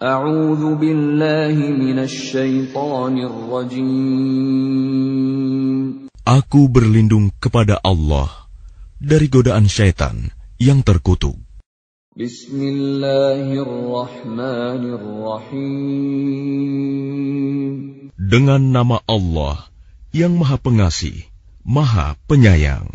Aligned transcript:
أعوذ 0.00 0.80
بالله 0.80 1.56
من 1.76 1.98
الشيطان 2.00 3.20
الرجيم 3.20 4.80
Aku 6.24 6.72
berlindung 6.72 7.28
kepada 7.36 7.76
Allah 7.84 8.48
dari 8.96 9.28
godaan 9.28 9.68
syaitan 9.68 10.32
yang 10.56 10.80
terkutuk. 10.80 11.36
Dengan 18.16 18.62
nama 18.72 19.04
Allah 19.04 19.68
yang 20.16 20.32
Maha 20.40 20.56
Pengasih, 20.56 21.28
Maha 21.60 22.16
Penyayang. 22.24 22.88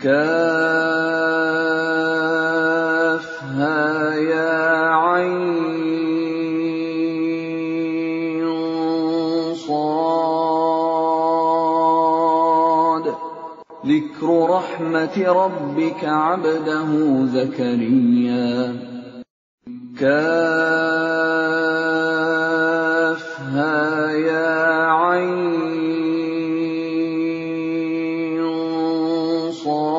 Kaf 0.00 0.56
رحمة 14.95 15.15
ربك 15.27 15.99
عبده 16.05 16.89
زكريا 17.35 18.75
كافها 19.99 20.21
يا 24.11 24.55
عين 24.87 25.51
صاد 29.51 29.91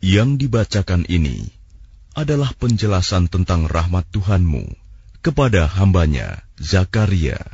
Yang 0.00 0.30
dibacakan 0.46 1.02
ini 1.10 1.50
adalah 2.14 2.54
penjelasan 2.54 3.26
tentang 3.26 3.66
rahmat 3.66 4.06
Tuhanmu 4.14 4.70
kepada 5.18 5.66
hambanya 5.66 6.46
Zakaria. 6.62 7.53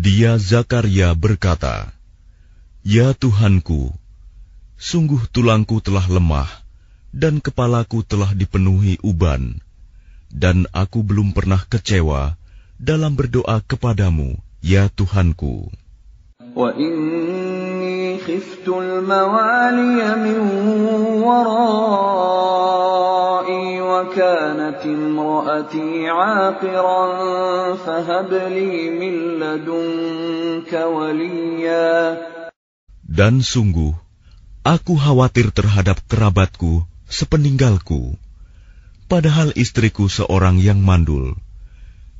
Dia 0.00 0.34
Zakaria 0.40 1.14
berkata, 1.14 1.94
Ya 2.82 3.14
Tuhanku, 3.14 3.94
sungguh 4.74 5.26
tulangku 5.30 5.78
telah 5.78 6.06
lemah 6.10 6.50
dan 7.14 7.38
kepalaku 7.38 8.02
telah 8.02 8.34
dipenuhi 8.34 8.98
uban, 9.00 9.62
dan 10.28 10.66
aku 10.74 11.06
belum 11.06 11.30
pernah 11.30 11.62
kecewa 11.62 12.34
dalam 12.76 13.14
berdoa 13.14 13.62
kepadamu, 13.62 14.36
ya 14.60 14.90
Tuhanku. 14.90 15.70
وإني 16.56 18.18
خفت 18.18 18.68
الموالي 18.68 20.00
من 20.16 20.38
ورائي 21.20 22.56
وكانت 24.06 24.82
امرأتي 24.86 26.08
عاقرا 26.08 27.02
فهب 27.76 28.30
لي 28.54 28.90
من 28.90 29.14
لدنك 29.40 30.72
وليا 30.72 31.96
Dan 33.06 33.40
sungguh, 33.40 33.96
aku 34.60 34.94
khawatir 35.00 35.48
terhadap 35.48 36.04
kerabatku 36.04 36.84
sepeninggalku, 37.08 38.18
padahal 39.08 39.56
istriku 39.56 40.10
seorang 40.10 40.60
yang 40.60 40.84
mandul. 40.84 41.38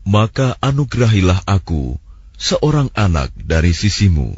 Maka 0.07 0.55
anugerahilah 0.63 1.43
aku 1.45 1.99
seorang 2.39 2.89
anak 2.95 3.35
dari 3.37 3.75
sisimu. 3.77 4.33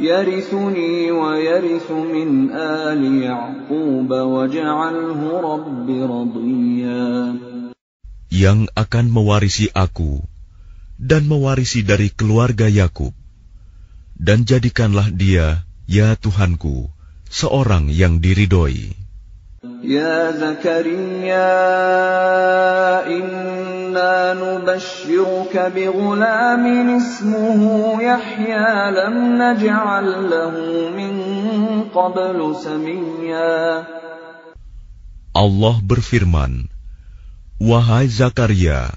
يرثني 0.00 1.10
ويرث 1.10 1.88
من 1.90 2.50
آل 2.52 3.02
يعقوب 3.22 4.10
واجعله 4.10 5.20
رب 5.40 5.88
رضيا 5.88 7.06
yang 8.30 8.70
akan 8.78 9.10
mewarisi 9.10 9.68
aku 9.74 10.22
dan 11.00 11.26
mewarisi 11.26 11.82
dari 11.82 12.14
keluarga 12.14 12.70
Yakub. 12.70 13.10
Dan 14.20 14.44
jadikanlah 14.44 15.08
dia, 15.10 15.64
ya 15.88 16.12
Tuhanku, 16.14 16.92
seorang 17.32 17.88
yang 17.88 18.20
diridhoi. 18.20 19.00
يا 19.84 20.32
زكريا 20.40 21.52
إنا 23.94 24.34
نبشرك 24.34 25.54
بغلام 25.74 26.64
اسمه 26.96 27.60
يحيى 28.02 28.70
لم 28.98 29.14
نجعل 29.42 30.06
له 30.30 30.54
من 30.98 31.14
قبل 31.94 32.38
سميا 32.64 33.54
Allah 35.30 35.78
berfirman, 35.78 36.66
Wahai 37.62 38.10
Zakaria, 38.10 38.90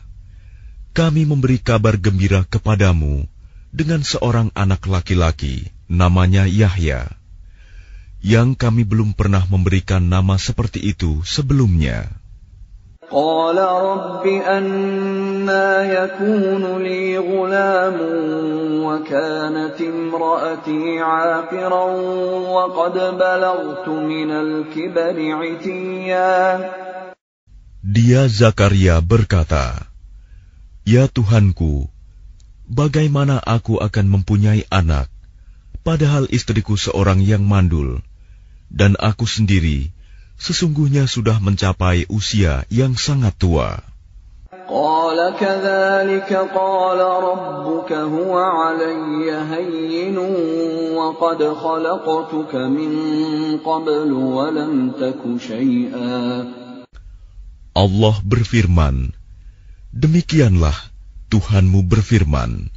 kami 0.98 1.30
memberi 1.30 1.62
kabar 1.62 1.94
gembira 1.94 2.42
kepadamu 2.50 3.30
dengan 3.70 4.02
seorang 4.02 4.50
anak 4.58 4.90
laki-laki, 4.90 5.70
namanya 5.86 6.50
Yahya, 6.50 7.06
yang 8.26 8.58
kami 8.58 8.82
belum 8.82 9.14
pernah 9.14 9.46
memberikan 9.46 10.02
nama 10.10 10.42
seperti 10.42 10.82
itu 10.82 11.22
sebelumnya. 11.22 12.17
قال 13.14 13.58
رب 13.62 14.26
أنا 14.26 15.68
يكون 15.86 16.84
لي 16.84 17.18
غلام 17.18 17.98
وكانت 18.86 19.78
امرأتي 19.82 21.00
عاقرا 21.00 21.86
وقد 22.56 22.94
بلغت 22.94 23.88
من 23.88 24.30
الكبر 24.32 25.18
عتيا 25.36 26.34
Dia 27.84 28.32
Zakaria 28.32 29.04
berkata, 29.04 29.92
Ya 30.88 31.12
Tuhanku, 31.12 31.92
bagaimana 32.64 33.44
aku 33.44 33.76
akan 33.78 34.08
mempunyai 34.08 34.64
anak, 34.72 35.12
padahal 35.84 36.32
istriku 36.32 36.80
seorang 36.80 37.20
yang 37.20 37.44
mandul, 37.44 38.00
dan 38.72 38.96
aku 39.04 39.28
sendiri 39.28 39.92
sesungguhnya 40.38 41.08
sudah 41.08 41.40
mencapai 41.40 42.10
usia 42.10 42.68
yang 42.68 42.98
sangat 43.00 43.38
tua. 43.40 43.82
قال 44.64 45.20
كذلك 45.40 46.32
قال 46.56 47.00
ربك 47.00 47.92
هو 47.94 48.34
علي 48.40 49.28
هين 49.52 50.18
وقد 50.96 51.40
خلقتك 51.44 52.54
من 52.56 52.92
قبل 53.60 54.10
ولم 54.12 54.92
تك 54.96 55.22
شيئا 55.38 56.48
Allah 57.74 58.16
berfirman, 58.22 59.18
Demikianlah 59.90 60.78
Tuhanmu 61.34 61.90
berfirman, 61.90 62.70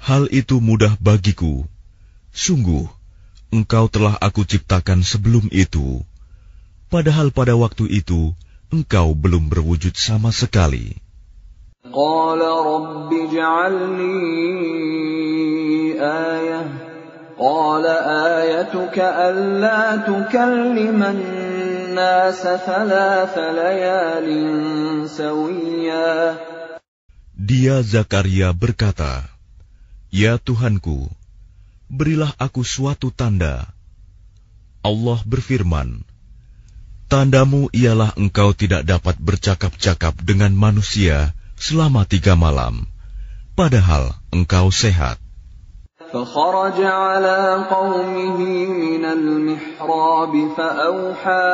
Hal 0.00 0.28
itu 0.32 0.56
mudah 0.60 0.96
bagiku. 0.96 1.68
Sungguh, 2.32 2.88
engkau 3.51 3.91
telah 3.91 4.15
aku 4.17 4.47
ciptakan 4.47 5.03
sebelum 5.03 5.51
itu, 5.51 6.01
padahal 6.87 7.35
pada 7.35 7.53
waktu 7.59 7.91
itu 7.91 8.31
engkau 8.71 9.13
belum 9.13 9.51
berwujud 9.51 9.93
sama 9.99 10.31
sekali. 10.31 10.97
Qala 11.85 12.51
rabbi 12.63 13.19
ja'alni 13.29 14.17
ayah. 15.99 16.67
Qala 17.35 17.95
ayatuka 18.39 19.05
alla 19.05 20.05
tukalliman. 20.07 21.19
Dia 27.35 27.83
Zakaria 27.83 28.55
berkata, 28.55 29.27
Ya 30.07 30.39
Tuhanku, 30.39 31.11
berilah 31.90 32.34
aku 32.38 32.66
suatu 32.66 33.14
tanda. 33.14 33.70
Allah 34.82 35.18
berfirman, 35.26 36.06
Tandamu 37.06 37.70
ialah 37.70 38.18
engkau 38.18 38.50
tidak 38.50 38.82
dapat 38.82 39.14
bercakap-cakap 39.22 40.18
dengan 40.26 40.50
manusia 40.50 41.30
selama 41.54 42.02
tiga 42.02 42.34
malam, 42.34 42.90
padahal 43.54 44.14
engkau 44.34 44.74
sehat. 44.74 45.22
فخرج 46.06 46.78
على 46.82 47.66
قومه 47.70 48.38
من 48.70 49.04
المحراب 49.04 50.32
فأوحى 50.56 51.50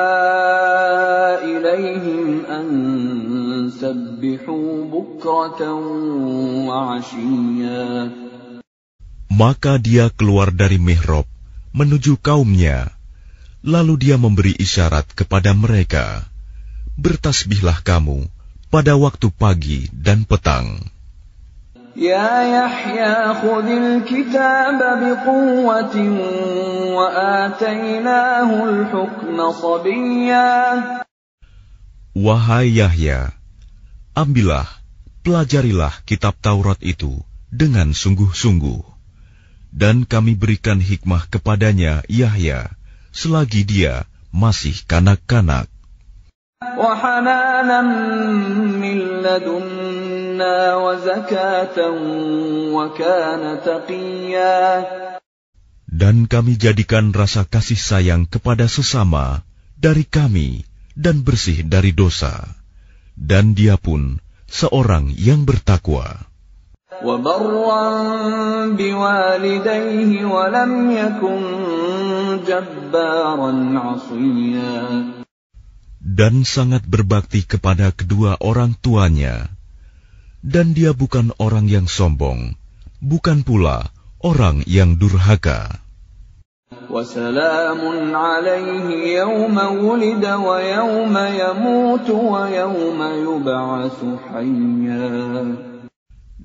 إليهم 1.40 2.44
أن 2.44 2.68
سبحوا 3.80 4.84
بكرة 4.84 5.62
وعشيا 6.68 8.10
maka 9.37 9.77
dia 9.77 10.09
keluar 10.09 10.49
dari 10.49 10.81
mihrab 10.81 11.29
menuju 11.69 12.17
kaumnya. 12.17 12.89
Lalu 13.61 14.09
dia 14.09 14.17
memberi 14.17 14.57
isyarat 14.57 15.13
kepada 15.13 15.53
mereka, 15.53 16.25
"Bertasbihlah 16.97 17.85
kamu 17.85 18.25
pada 18.73 18.97
waktu 18.97 19.29
pagi 19.29 19.93
dan 19.93 20.25
petang." 20.25 20.81
Ya 21.93 22.49
Yahya 22.49 23.37
khudil 23.37 24.01
kitab 24.09 24.81
biquwatin 25.05 26.13
wa 26.97 27.05
atainahu 27.45 28.55
al-hukma 28.69 29.53
sabiyya 29.53 30.49
Wahai 32.17 32.73
Yahya 32.73 33.33
ambillah 34.17 34.65
pelajarilah 35.21 35.93
kitab 36.09 36.37
Taurat 36.41 36.81
itu 36.81 37.21
dengan 37.53 37.93
sungguh-sungguh 37.93 38.96
dan 39.77 40.09
kami 40.09 40.33
berikan 40.33 40.81
hikmah 40.81 41.29
kepadanya 41.29 42.01
Yahya 42.09 42.73
selagi 43.13 43.61
dia 43.61 44.09
masih 44.33 44.73
kanak-kanak. 44.89 45.69
Dan 55.87 56.15
kami 56.25 56.53
jadikan 56.57 57.05
rasa 57.13 57.41
kasih 57.45 57.77
sayang 57.77 58.25
kepada 58.25 58.65
sesama 58.65 59.45
dari 59.77 60.05
kami 60.09 60.65
dan 60.97 61.21
bersih 61.21 61.61
dari 61.61 61.93
dosa. 61.93 62.33
Dan 63.13 63.53
dia 63.53 63.77
pun 63.77 64.17
seorang 64.49 65.13
yang 65.13 65.45
bertakwa 65.45 66.25
وبرا 67.04 67.86
بوالديه 68.76 70.10
ولم 70.24 70.72
يكن 70.90 71.40
جبارا 72.46 73.52
عصيا 73.78 74.80
dan 76.02 76.42
sangat 76.42 76.82
berbakti 76.84 77.46
kepada 77.46 77.94
kedua 77.94 78.36
orang 78.42 78.76
tuanya. 78.76 79.48
Dan 80.42 80.74
dia 80.74 80.90
bukan 80.90 81.30
orang 81.38 81.70
yang 81.70 81.86
sombong, 81.86 82.58
bukan 82.98 83.46
pula 83.46 83.88
orang 84.20 84.66
yang 84.66 84.98
durhaka. 84.98 85.78
وسلام 86.90 87.80
عليه 88.16 88.88
يوم 89.20 89.56
ولد 89.56 90.24
ويوم 90.24 91.14
يموت 91.16 92.08
ويوم 92.10 93.00
يبعث 93.28 93.98
حيا 94.28 95.08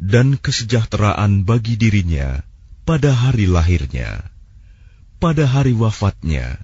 Dan 0.01 0.37
kesejahteraan 0.37 1.41
bagi 1.41 1.73
dirinya 1.73 2.45
pada 2.85 3.11
hari 3.11 3.49
lahirnya, 3.49 4.29
pada 5.17 5.49
hari 5.49 5.73
wafatnya, 5.73 6.61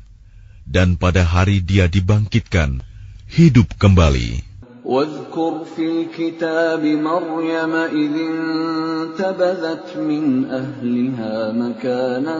dan 0.63 0.95
pada 0.95 1.25
hari 1.25 1.59
dia 1.59 1.89
dibangkitkan 1.89 2.85
hidup 3.27 3.73
kembali. 3.81 4.53
واذكر 4.83 5.63
في 5.75 5.83
الكتاب 5.91 6.83
مريم 6.83 7.73
إذ 7.75 8.13
انتبذت 8.19 9.87
من 9.97 10.23
أهلها 10.51 11.35
مكانا 11.55 12.37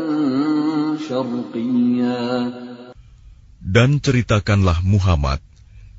شرقيا 1.08 2.24
Dan 3.64 4.04
ceritakanlah 4.04 4.84
Muhammad 4.84 5.40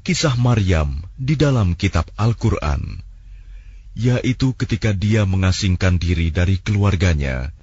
kisah 0.05 0.37
Maryam 0.37 1.01
di 1.17 1.33
dalam 1.33 1.73
kitab 1.73 2.13
Al-Quran, 2.21 3.01
yaitu 3.99 4.53
ketika 4.59 4.91
dia 4.91 5.23
mengasingkan 5.23 5.99
diri 5.99 6.35
dari 6.35 6.59
keluarganya 6.59 7.55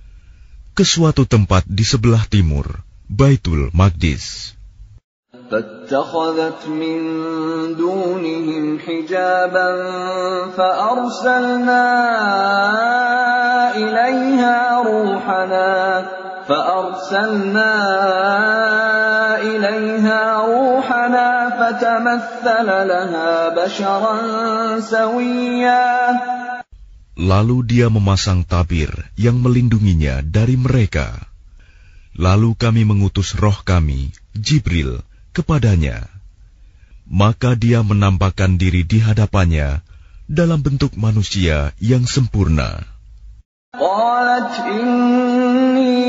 ke 0.72 0.88
suatu 0.88 1.28
tempat 1.28 1.68
di 1.68 1.84
sebelah 1.84 2.24
timur, 2.32 2.84
Baitul 3.12 3.70
Maqdis. 3.76 4.56
فاتخذت 5.52 6.68
من 6.68 7.00
دونهم 7.76 8.80
حجابا 8.80 9.70
فأرسلنا 10.58 11.86
إليها 13.76 14.58
روحنا 14.80 15.72
فأرسلنا 16.48 17.74
إليها 19.42 20.22
روحنا 20.40 21.35
فتمثل 21.66 22.68
لها 22.68 23.50
بشرا 23.50 24.16
سويا 24.80 25.90
Lalu 27.22 27.58
dia 27.68 27.92
memasang 27.92 28.42
tabir 28.48 28.90
yang 29.20 29.38
melindunginya 29.44 30.26
dari 30.26 30.56
mereka. 30.58 31.12
Lalu 32.18 32.56
kami 32.58 32.82
mengutus 32.88 33.38
roh 33.38 33.62
kami, 33.62 34.10
Jibril, 34.34 35.04
kepadanya. 35.36 36.08
Maka 37.06 37.54
dia 37.60 37.84
menampakkan 37.84 38.56
diri 38.56 38.88
di 38.88 39.04
hadapannya 39.04 39.84
dalam 40.26 40.64
bentuk 40.64 40.96
manusia 40.96 41.76
yang 41.78 42.08
sempurna. 42.08 42.88
قالت 43.72 44.52
إني 44.68 46.04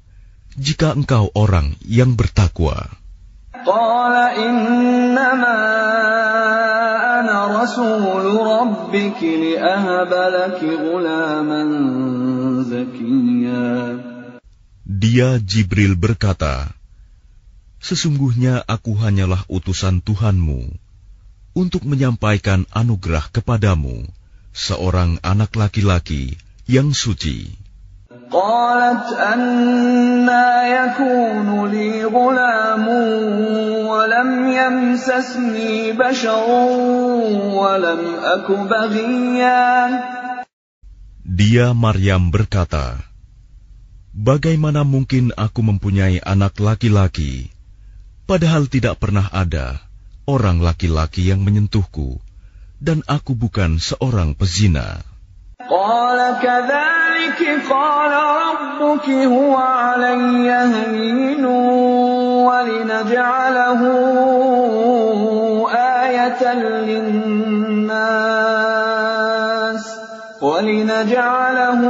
jika 0.56 0.96
engkau 0.96 1.28
orang 1.36 1.76
yang 1.84 2.16
bertakwa. 2.16 2.88
Qala 3.60 4.36
Dia 14.95 15.37
Jibril 15.37 15.93
berkata, 15.95 16.73
Sesungguhnya 17.81 18.61
aku 18.65 18.93
hanyalah 18.93 19.41
utusan 19.49 20.05
Tuhanmu 20.05 20.69
untuk 21.57 21.83
menyampaikan 21.83 22.69
anugerah 22.69 23.27
kepadamu, 23.33 24.05
seorang 24.53 25.17
anak 25.25 25.57
laki-laki 25.57 26.37
yang 26.69 26.93
suci. 26.93 27.57
قالت 28.31 29.07
أنا 29.19 30.47
يكون 30.67 31.71
لي 31.71 32.03
غلام 32.05 32.87
ولم 33.87 34.29
يمسسني 34.51 35.91
بشر 35.91 36.47
ولم 37.55 38.01
أك 38.23 38.47
بغيا 38.51 39.63
Dia 41.31 41.71
Maryam 41.71 42.27
berkata, 42.27 43.04
Bagaimana 44.15 44.83
mungkin 44.83 45.31
aku 45.39 45.63
mempunyai 45.63 46.19
anak 46.19 46.59
laki-laki, 46.59 47.47
padahal 48.27 48.67
tidak 48.67 48.99
pernah 48.99 49.31
ada 49.31 49.79
orang 50.27 50.59
laki-laki 50.59 51.31
yang 51.31 51.39
menyentuhku, 51.47 52.19
dan 52.83 53.07
aku 53.07 53.31
bukan 53.35 53.79
seorang 53.79 54.35
pezina. 54.35 54.99
قال 55.69 56.19
كذلك 56.41 57.39
قال 57.69 58.11
ربك 58.11 59.09
هو 59.09 59.55
علي 59.55 60.49
هين 60.51 61.45
ولنجعله 62.49 63.81
آية 66.01 66.53
للناس 66.53 67.91
ولنجعله 70.41 71.81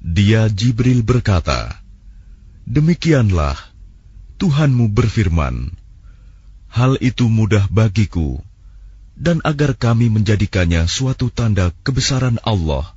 Dia 0.00 0.48
Jibril 0.48 1.02
berkata 1.02 1.76
Demikianlah 2.64 3.58
Tuhanmu 4.40 4.88
berfirman 4.88 5.74
Hal 6.72 6.96
itu 7.04 7.28
mudah 7.28 7.68
bagiku 7.68 8.40
dan 9.14 9.44
agar 9.44 9.74
kami 9.74 10.10
menjadikannya 10.10 10.86
suatu 10.88 11.30
tanda 11.30 11.70
kebesaran 11.84 12.40
Allah 12.42 12.94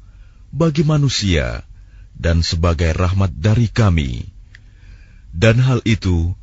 bagi 0.49 0.87
manusia 0.87 1.67
dan 2.17 2.41
sebagai 2.41 2.89
rahmat 2.93 3.33
dari 3.35 3.69
kami. 3.69 4.25
Dan 5.35 5.61
hal 5.61 5.85
itu 5.85 6.33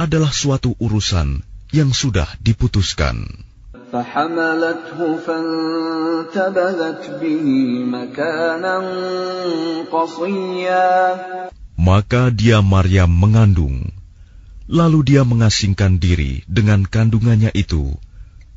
adalah 0.00 0.30
suatu 0.30 0.76
urusan 0.76 1.40
yang 1.72 1.90
sudah 1.90 2.28
diputuskan. 2.40 3.46
فحملته 3.92 4.98
فانتبذت 5.26 7.02
به 7.22 7.46
مكانا 7.86 8.76
قصيا 9.92 10.90
Maka 11.76 12.32
dia 12.32 12.64
Maryam 12.64 13.12
mengandung, 13.12 13.92
lalu 14.66 15.12
dia 15.12 15.22
mengasingkan 15.22 16.00
diri 16.00 16.42
dengan 16.48 16.82
kandungannya 16.82 17.52
itu 17.54 17.94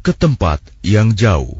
ke 0.01 0.15
tempat 0.15 0.63
yang 0.81 1.13
jauh. 1.13 1.59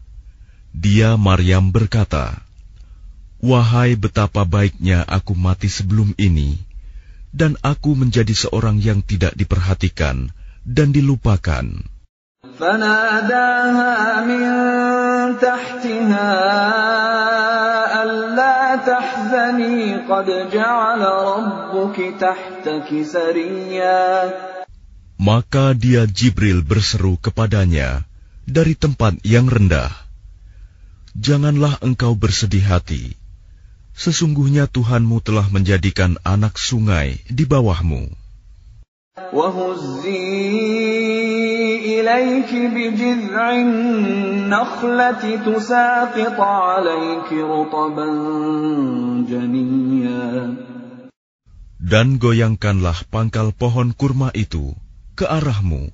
Dia 0.76 1.16
Maryam 1.16 1.72
berkata, 1.72 2.40
Wahai 3.40 3.96
betapa 3.96 4.44
baiknya 4.48 5.04
aku 5.04 5.36
mati 5.36 5.68
sebelum 5.68 6.12
ini, 6.16 6.56
dan 7.32 7.60
aku 7.60 7.92
menjadi 7.92 8.32
seorang 8.32 8.80
yang 8.80 9.04
tidak 9.04 9.36
diperhatikan 9.36 10.32
dan 10.64 10.88
dilupakan. 10.92 11.84
فناداها 12.58 14.24
من 14.24 14.44
تحتها 15.36 16.32
ألا 18.02 18.76
تحزني 18.76 19.96
قد 20.08 20.28
جعل 20.52 21.02
ربك 21.02 21.96
تحتك 22.20 22.88
سريا 23.02 24.04
Maka 25.16 25.72
dia 25.72 26.04
Jibril 26.04 26.60
berseru 26.60 27.16
kepadanya 27.16 28.04
dari 28.44 28.76
tempat 28.76 29.16
yang 29.24 29.48
rendah, 29.48 29.88
janganlah 31.15 31.79
engkau 31.83 32.15
bersedih 32.15 32.63
hati. 32.63 33.19
Sesungguhnya 33.91 34.71
Tuhanmu 34.71 35.19
telah 35.19 35.51
menjadikan 35.51 36.15
anak 36.23 36.55
sungai 36.55 37.19
di 37.27 37.43
bawahmu. 37.43 38.07
Dan 51.81 52.07
goyangkanlah 52.21 52.97
pangkal 53.11 53.51
pohon 53.51 53.91
kurma 53.91 54.31
itu 54.31 54.71
ke 55.19 55.27
arahmu. 55.27 55.91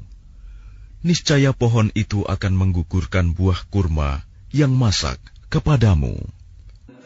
Niscaya 1.02 1.56
pohon 1.58 1.90
itu 1.98 2.22
akan 2.28 2.54
menggugurkan 2.54 3.34
buah 3.34 3.66
kurma 3.74 4.27
yang 4.52 4.74
masak 4.76 5.20
kepadamu. 5.52 6.16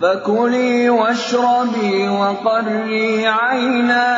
فكلي 0.02 0.90
واشربي 0.90 2.10
وقري 2.10 3.28
عينا 3.28 4.10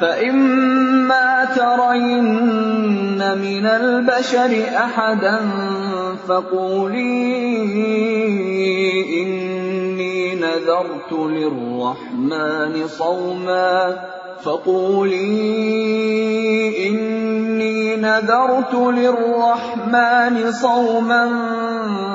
فإما 0.00 1.44
ترين 1.44 3.20
من 3.38 3.66
البشر 3.66 4.52
أحدا 4.76 5.38
فقولي 6.28 7.22
إني 9.22 10.34
نذرت 10.34 11.12
للرحمن 11.12 12.88
صوما 12.88 14.00
فقولي 14.43 15.27
إني 16.87 17.95
نذرت 17.95 18.73
للرحمن 18.73 20.51
صوما 20.51 21.23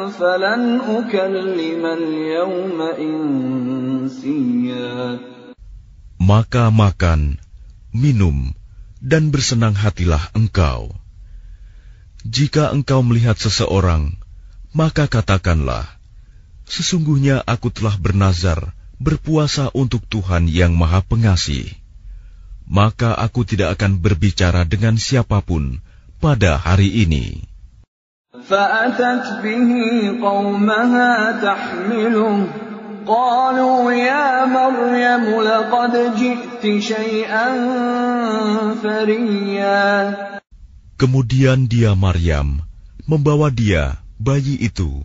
فلن 0.08 0.80
أكلم 0.80 1.86
اليوم 1.86 2.78
إنسيا 2.98 4.92
Maka 6.22 6.70
makan, 6.70 7.42
minum, 7.90 8.54
dan 9.02 9.34
bersenang 9.34 9.74
hatilah 9.74 10.30
engkau. 10.38 10.94
Jika 12.22 12.70
engkau 12.70 13.02
melihat 13.02 13.34
seseorang, 13.34 14.14
maka 14.70 15.10
katakanlah, 15.10 15.98
Sesungguhnya 16.62 17.42
aku 17.42 17.74
telah 17.74 17.98
bernazar 17.98 18.72
berpuasa 19.02 19.74
untuk 19.74 20.06
Tuhan 20.06 20.46
yang 20.46 20.78
Maha 20.78 21.02
Pengasih. 21.02 21.74
Maka 22.66 23.12
aku 23.18 23.44
tidak 23.44 23.76
akan 23.76 24.00
berbicara 24.00 24.64
dengan 24.64 24.96
siapapun 24.96 25.84
pada 26.22 26.56
hari 26.56 27.04
ini. 27.04 27.52
فأتت 28.32 29.44
به 29.44 29.70
قومها 30.24 31.12
تحمله 31.44 32.48
قالوا 33.06 33.92
يا 33.92 34.46
مريم 34.48 35.24
لقد 35.42 35.94
جئت 36.16 36.64
شيئا 36.80 37.46
فريا 38.82 39.84
Kemudian 40.96 41.66
dia 41.66 41.98
Maryam 41.98 42.62
membawa 43.10 43.50
dia, 43.50 43.98
bayi 44.22 44.54
itu, 44.54 45.02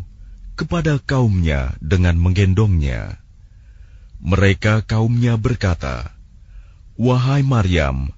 kepada 0.54 1.02
kaumnya 1.02 1.74
dengan 1.82 2.22
menggendongnya. 2.22 3.18
Mereka 4.22 4.86
kaumnya 4.86 5.42
berkata, 5.42 6.14
Wahai 7.01 7.41
Maryam, 7.41 8.13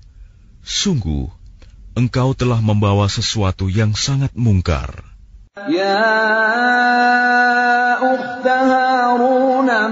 sungguh 0.66 1.30
engkau 1.94 2.34
telah 2.34 2.58
membawa 2.58 3.06
sesuatu 3.06 3.70
yang 3.70 3.94
sangat 3.94 4.34
mungkar. 4.34 4.90
Ya 5.70 6.02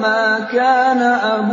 ma 0.03 0.51
kana 0.51 1.47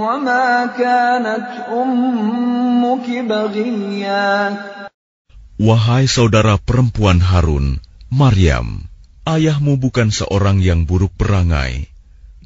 wa 0.00 0.14
ma 0.16 0.46
kanat 0.72 1.68
ummuki. 1.68 3.20
Wahai 5.58 6.04
saudara 6.08 6.56
perempuan 6.56 7.20
Harun, 7.20 7.84
Maryam, 8.08 8.88
ayahmu 9.28 9.76
bukan 9.76 10.08
seorang 10.08 10.64
yang 10.64 10.88
buruk 10.88 11.12
perangai 11.18 11.97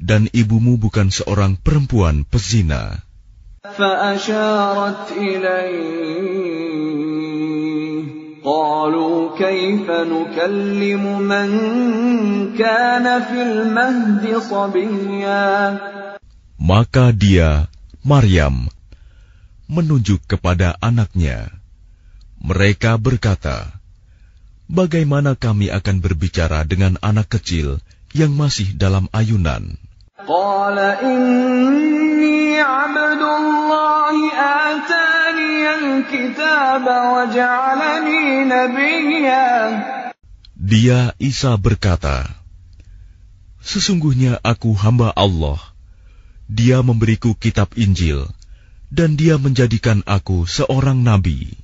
dan 0.02 0.30
ibumu 0.30 0.78
bukan 0.78 1.10
seorang 1.10 1.58
perempuan 1.58 2.22
pezina. 2.22 3.02
فأشارت 3.68 5.12
إليه 5.12 6.78
قالوا 8.44 9.38
كيف 9.38 9.86
نكلم 9.90 11.04
من 11.20 11.48
كان 12.56 13.06
في 13.22 13.38
المهد 13.42 14.24
صبيا 14.38 15.46
Maka 16.58 17.14
dia, 17.14 17.70
Maryam, 18.02 18.66
menunjuk 19.70 20.26
kepada 20.26 20.74
anaknya. 20.82 21.48
Mereka 22.42 22.98
berkata, 22.98 23.78
Bagaimana 24.68 25.32
kami 25.32 25.72
akan 25.72 26.02
berbicara 26.04 26.66
dengan 26.68 27.00
anak 27.00 27.40
kecil 27.40 27.80
yang 28.12 28.36
masih 28.36 28.76
dalam 28.76 29.08
ayunan? 29.16 29.80
قال 30.26 30.78
إني 30.78 32.60
عبد 32.60 33.22
الله 33.22 34.16
آتاني 34.34 35.74
الكتاب 35.74 36.84
وجعلني 36.84 38.44
نبيا 38.44 39.48
Dia 40.58 41.16
Isa 41.16 41.56
berkata, 41.56 42.28
Sesungguhnya 43.62 44.36
aku 44.44 44.74
hamba 44.76 45.14
Allah. 45.16 45.56
Dia 46.50 46.82
memberiku 46.84 47.32
kitab 47.38 47.72
Injil, 47.78 48.28
dan 48.92 49.16
dia 49.16 49.38
menjadikan 49.40 50.02
aku 50.04 50.44
seorang 50.44 51.00
nabi. 51.00 51.56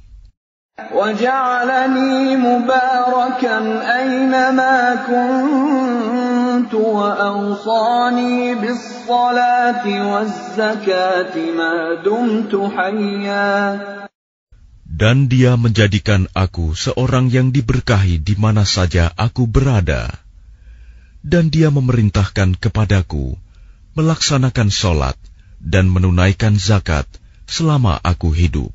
وجعلني 0.94 2.36
مباركا 2.36 3.58
أينما 3.98 4.94
كنت 5.06 6.27
وأوصاني 6.74 8.54
بالصلاة 8.54 9.84
والزكاة 10.10 11.34
ما 11.58 11.74
دمت 12.04 12.52
حيا 12.76 13.50
Dan 14.94 15.26
dia 15.26 15.58
menjadikan 15.58 16.30
aku 16.38 16.78
seorang 16.78 17.26
yang 17.26 17.50
diberkahi 17.50 18.22
di 18.22 18.38
mana 18.38 18.62
saja 18.62 19.10
aku 19.18 19.50
berada. 19.50 20.06
Dan 21.18 21.50
dia 21.50 21.74
memerintahkan 21.74 22.54
kepadaku 22.54 23.34
melaksanakan 23.98 24.70
sholat 24.70 25.18
dan 25.58 25.90
menunaikan 25.90 26.54
zakat 26.58 27.10
selama 27.50 27.98
aku 28.06 28.30
hidup. 28.30 28.70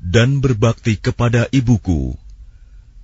Dan 0.00 0.42
berbakti 0.42 0.98
kepada 0.98 1.46
ibuku, 1.52 2.14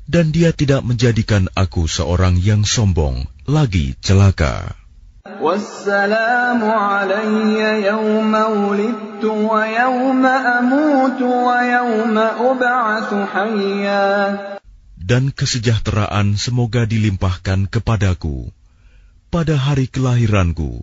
dan 0.06 0.30
dia 0.30 0.54
tidak 0.54 0.86
menjadikan 0.86 1.50
aku 1.58 1.90
seorang 1.90 2.38
yang 2.38 2.62
sombong, 2.62 3.26
lagi 3.46 3.98
celaka. 4.02 4.74
والسلام 5.26 6.62
علي 6.64 7.58
يوم 7.86 8.32
ولدت 8.34 9.24
ويوم 9.24 10.24
أموت 10.26 11.20
ويوم 11.22 12.16
أبعث 12.18 13.10
حيا 13.34 14.06
Dan 15.06 15.30
kesejahteraan 15.30 16.34
semoga 16.34 16.82
dilimpahkan 16.82 17.70
kepadaku 17.70 18.50
pada 19.30 19.54
hari 19.54 19.86
kelahiranku, 19.86 20.82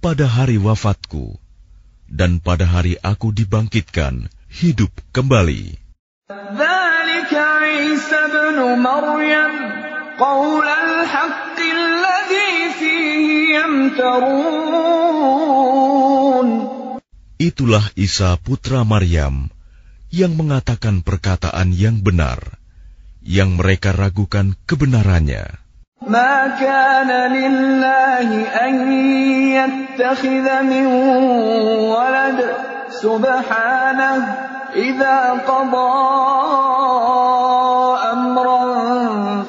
pada 0.00 0.24
hari 0.24 0.56
wafatku, 0.56 1.36
dan 2.09 2.41
pada 2.41 2.65
hari 2.65 2.97
aku 2.99 3.29
dibangkitkan 3.31 4.27
hidup 4.49 4.89
kembali. 5.13 5.77
Itulah 17.39 17.85
Isa 17.95 18.35
putra 18.35 18.83
Maryam 18.83 19.47
yang 20.09 20.33
mengatakan 20.35 21.05
perkataan 21.05 21.71
yang 21.71 22.01
benar, 22.03 22.59
yang 23.23 23.55
mereka 23.55 23.93
ragukan 23.95 24.57
kebenarannya. 24.65 25.68
ما 26.06 26.60
كان 26.60 27.32
لله 27.32 28.28
أن 28.44 28.74
يتخذ 29.56 30.62
من 30.62 30.86
ولد 31.96 32.40
سبحانه 32.90 34.20
إذا 34.76 35.18
قضى 35.48 35.94
أمرا 38.12 38.62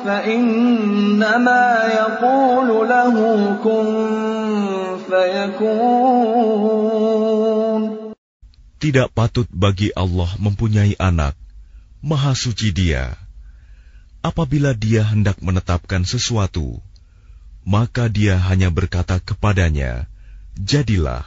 فإنما 0.06 1.66
يقول 2.00 2.90
له 2.90 3.16
كن 3.64 3.88
فيكون 5.10 6.76
Tidak 8.76 9.10
patut 9.18 9.50
bagi 9.50 9.90
Allah 9.98 10.30
mempunyai 10.38 10.94
anak, 11.02 11.34
maha 12.06 12.38
suci 12.38 12.70
dia. 12.70 13.18
apabila 14.21 14.77
dia 14.77 15.05
hendak 15.05 15.41
menetapkan 15.41 16.05
sesuatu, 16.05 16.81
maka 17.65 18.09
dia 18.09 18.37
hanya 18.37 18.69
berkata 18.73 19.21
kepadanya, 19.21 20.09
"Jadilah," 20.57 21.25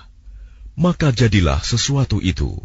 maka 0.73 1.13
jadilah 1.13 1.61
sesuatu 1.61 2.17
itu. 2.21 2.57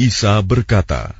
Isa 0.00 0.40
berkata, 0.40 1.19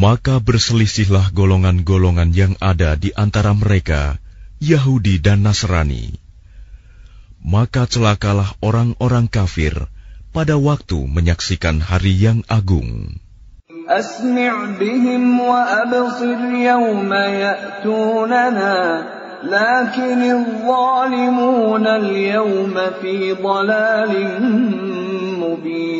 Maka 0.00 0.42
berselisihlah 0.42 1.30
golongan-golongan 1.30 2.34
yang 2.34 2.54
ada 2.58 2.98
di 2.98 3.14
antara 3.14 3.54
mereka, 3.54 4.18
Yahudi 4.58 5.22
dan 5.22 5.46
Nasrani. 5.46 6.18
Maka 7.46 7.86
celakalah 7.86 8.50
orang-orang 8.58 9.30
kafir 9.30 9.86
pada 10.34 10.58
waktu 10.58 11.06
menyaksikan 11.06 11.78
hari 11.78 12.18
yang 12.18 12.42
agung. 12.50 13.22
أسمع 13.86 14.82
بهم 14.82 15.40
وأبصر 15.40 16.40
يوم 16.50 17.12
يأتوننا 17.12 19.06
لكن 19.42 20.20
الظالمون 20.22 21.86
اليوم 21.86 22.74
في 23.02 23.32
ضلال 23.32 24.42
مبين 25.38 25.99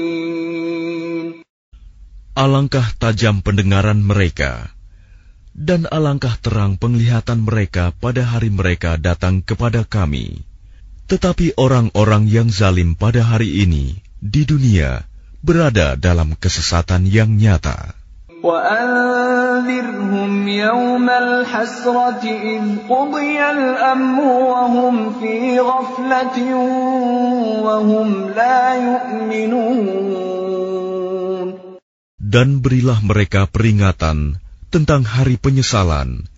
Alangkah 2.37 2.85
tajam 3.01 3.41
pendengaran 3.41 4.05
mereka, 4.05 4.77
dan 5.57 5.89
alangkah 5.89 6.37
terang 6.37 6.77
penglihatan 6.77 7.49
mereka 7.49 7.97
pada 7.97 8.29
hari 8.29 8.53
mereka 8.53 9.01
datang 9.01 9.41
kepada 9.41 9.89
kami. 9.89 10.45
Tetapi 11.09 11.57
orang-orang 11.57 12.29
yang 12.29 12.53
zalim 12.53 12.93
pada 12.93 13.25
hari 13.25 13.65
ini 13.65 13.97
di 14.21 14.45
dunia 14.45 15.09
berada 15.41 15.97
dalam 15.97 16.37
kesesatan 16.37 17.09
yang 17.09 17.41
nyata. 17.41 17.97
وأنذرهم 18.47 20.49
يوم 20.49 21.11
الحسرة 21.11 22.23
إذ 22.23 22.63
قضي 22.89 23.51
الأمر 23.51 24.23
وهم 24.23 25.13
في 25.21 25.61
غفلة 25.61 26.55
وهم 27.65 28.31
لا 28.37 28.75
يؤمنون 28.75 30.40
dan 32.32 32.64
berilah 32.64 33.04
mereka 33.04 33.44
peringatan 33.44 34.40
tentang 34.72 35.04
hari 35.04 35.36
penyesalan, 35.36 36.32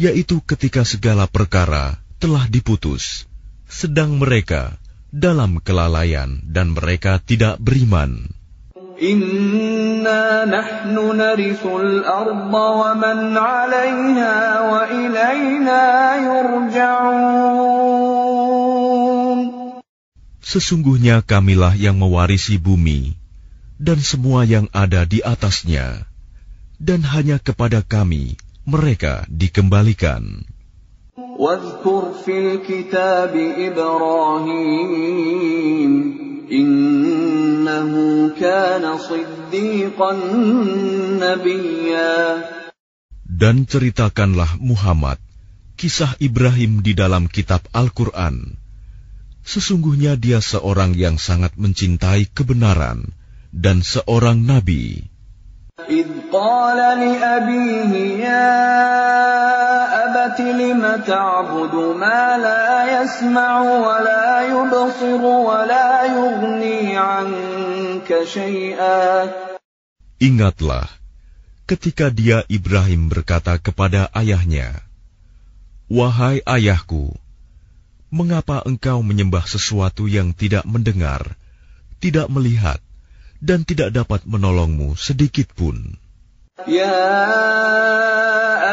yaitu 0.00 0.40
ketika 0.40 0.80
segala 0.80 1.28
perkara 1.28 2.00
telah 2.16 2.48
diputus, 2.48 3.28
sedang 3.68 4.16
mereka 4.16 4.80
dalam 5.12 5.60
kelalaian 5.60 6.40
dan 6.48 6.72
mereka 6.72 7.20
tidak 7.20 7.60
beriman. 7.60 8.32
Inna 8.96 10.48
nahnu 10.48 11.12
narithul 11.12 12.00
arda 12.00 12.48
wa 12.80 12.96
man 12.96 13.36
'alayha 13.36 14.36
wa 14.72 14.88
ilayna 14.88 15.84
yurja'un. 16.24 17.60
Sesungguhnya 20.40 21.20
kamilah 21.20 21.76
yang 21.76 22.00
mewarisi 22.00 22.56
bumi 22.56 23.19
dan 23.80 23.96
semua 24.04 24.44
yang 24.44 24.68
ada 24.76 25.08
di 25.08 25.24
atasnya, 25.24 26.04
dan 26.76 27.00
hanya 27.00 27.40
kepada 27.40 27.80
kami 27.80 28.36
mereka 28.68 29.24
dikembalikan. 29.32 30.44
Dan 43.24 43.56
ceritakanlah 43.64 44.50
Muhammad 44.60 45.16
kisah 45.80 46.12
Ibrahim 46.20 46.84
di 46.84 46.92
dalam 46.92 47.24
kitab 47.32 47.64
Al-Quran. 47.72 48.60
Sesungguhnya 49.40 50.20
dia 50.20 50.44
seorang 50.44 50.92
yang 50.92 51.16
sangat 51.16 51.56
mencintai 51.56 52.28
kebenaran 52.28 53.16
dan 53.55 53.81
seorang 53.81 54.43
nabi. 54.43 55.15
إذ 55.75 56.31
قال 56.31 56.79
لأبيه 56.79 57.91
يا 58.23 58.55
أبت 60.07 60.39
لم 60.39 60.81
تعبد 61.03 61.75
ما 61.99 62.39
لا 62.39 63.03
يسمع 63.03 63.51
ولا 63.61 64.27
يبصر 64.47 65.21
ولا 65.21 65.91
يغني 66.07 66.97
عنك 66.97 68.09
شيئا 68.23 69.27
Ingatlah 70.15 70.87
ketika 71.67 72.07
dia 72.07 72.47
Ibrahim 72.47 73.11
berkata 73.11 73.59
kepada 73.59 74.07
ayahnya, 74.15 74.79
Wahai 75.91 76.39
ayahku, 76.47 77.13
mengapa 78.09 78.63
engkau 78.63 79.03
menyembah 79.03 79.43
sesuatu 79.43 80.07
yang 80.07 80.31
tidak 80.31 80.63
mendengar, 80.63 81.35
tidak 81.99 82.31
melihat, 82.31 82.79
dan 83.40 83.64
tidak 83.64 83.96
dapat 83.96 84.28
menolongmu 84.28 84.94
sedikit 85.00 85.48
pun. 85.56 85.96
Ya 86.68 86.92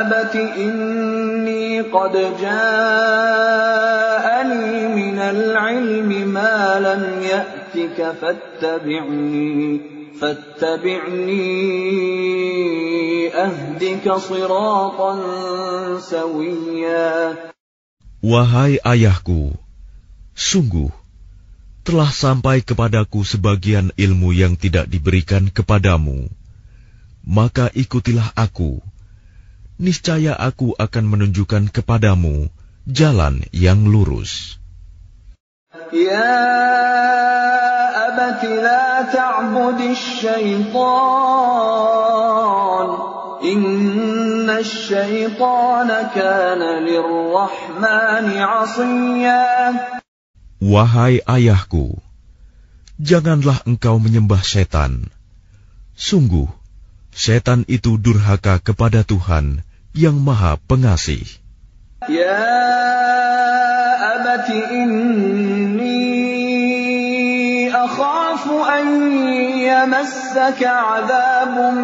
abati 0.03 0.43
inni 0.59 1.79
qad 1.87 2.11
ja'ani 2.43 3.31
minal 4.91 5.55
ilmi 5.55 6.27
ma 6.27 6.83
lam 6.83 7.23
ya'tik 7.23 7.95
fattabi'ni 7.95 9.79
fattabi'ni 10.19 11.47
ahdika 13.31 14.19
siratan 14.19 15.19
sawiyya 16.03 17.39
Wahai 18.17 18.81
ayahku, 18.83 19.55
sungguh 20.35 20.91
telah 21.87 22.11
sampai 22.11 22.59
kepadaku 22.59 23.23
sebagian 23.23 23.95
ilmu 23.95 24.35
yang 24.35 24.59
tidak 24.59 24.91
diberikan 24.91 25.47
kepadamu 25.47 26.27
maka 27.27 27.67
ikutilah 27.75 28.31
aku. 28.39 28.79
Niscaya 29.77 30.33
aku 30.33 30.73
akan 30.79 31.05
menunjukkan 31.05 31.69
kepadamu 31.69 32.47
jalan 32.87 33.43
yang 33.51 33.83
lurus. 33.83 34.57
Ya 35.91 36.33
abati 38.09 38.47
la 38.57 39.05
ta'budi 39.11 39.93
syaitan. 39.93 40.79
Inna 43.37 44.65
syaitana 44.65 46.09
kana 46.09 46.81
lirrahmani 46.81 48.41
asiyya. 48.41 49.96
Wahai 50.57 51.21
ayahku, 51.21 52.01
janganlah 52.97 53.61
engkau 53.69 54.01
menyembah 54.01 54.41
setan. 54.41 55.13
Sungguh, 55.93 56.49
setan 57.13 57.61
itu 57.69 58.01
durhaka 58.01 58.57
kepada 58.57 59.05
Tuhan 59.05 59.61
yang 59.93 60.17
Maha 60.17 60.57
Pengasih. 60.57 61.29
Ya 62.09 62.41
abati 64.17 64.57
inni 64.81 66.09
akhafu 67.69 68.57
an 68.57 68.85
yamassaka 69.61 70.73
adabun 71.05 71.77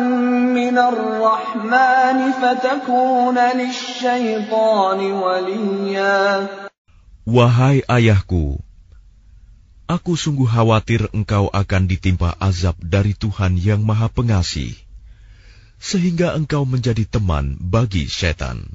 min 0.49 0.73
ar-rahman 0.73 2.33
fatakuna 2.41 3.53
lisyaitani 3.53 5.13
waliya. 5.13 6.72
Wahai 7.23 7.87
ayahku, 7.87 8.59
aku 9.87 10.19
sungguh 10.19 10.43
khawatir 10.43 11.07
engkau 11.15 11.47
akan 11.47 11.87
ditimpa 11.87 12.35
azab 12.35 12.75
dari 12.83 13.15
Tuhan 13.15 13.55
yang 13.55 13.79
Maha 13.79 14.11
Pengasih, 14.11 14.75
sehingga 15.79 16.35
engkau 16.35 16.67
menjadi 16.67 17.07
teman 17.07 17.55
bagi 17.63 18.11
setan. 18.11 18.67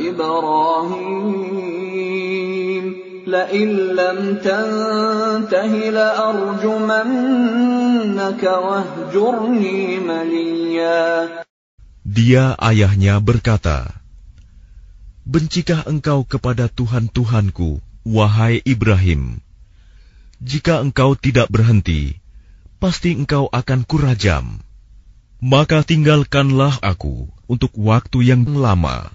Ibrahim 0.00 1.93
لئن 3.27 3.69
لم 3.95 4.35
تنته 4.41 5.73
لأرجمنك 5.89 7.23
واهجرني 8.43 9.99
مليا 9.99 11.29
Dia 12.09 12.57
ayahnya 12.57 13.21
berkata, 13.21 13.93
Bencikah 15.29 15.85
engkau 15.85 16.25
kepada 16.25 16.65
Tuhan-Tuhanku 16.65 17.77
Wahai 18.01 18.65
Ibrahim, 18.65 19.37
jika 20.39 20.79
engkau 20.79 21.19
tidak 21.19 21.51
berhenti, 21.51 22.17
pasti 22.79 23.11
engkau 23.11 23.51
akan 23.51 23.83
kurajam. 23.83 24.63
Maka 25.43 25.83
tinggalkanlah 25.83 26.79
aku 26.79 27.27
untuk 27.45 27.75
waktu 27.75 28.23
yang 28.23 28.47
lama. 28.47 29.11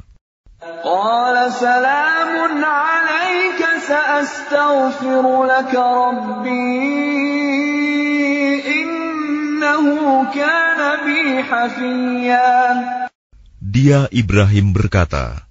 dia 13.59 14.11
Ibrahim 14.11 14.75
berkata, 14.75 15.47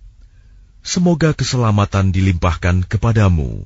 Semoga 0.85 1.33
keselamatan 1.33 2.13
dilimpahkan 2.13 2.85
kepadamu. 2.85 3.65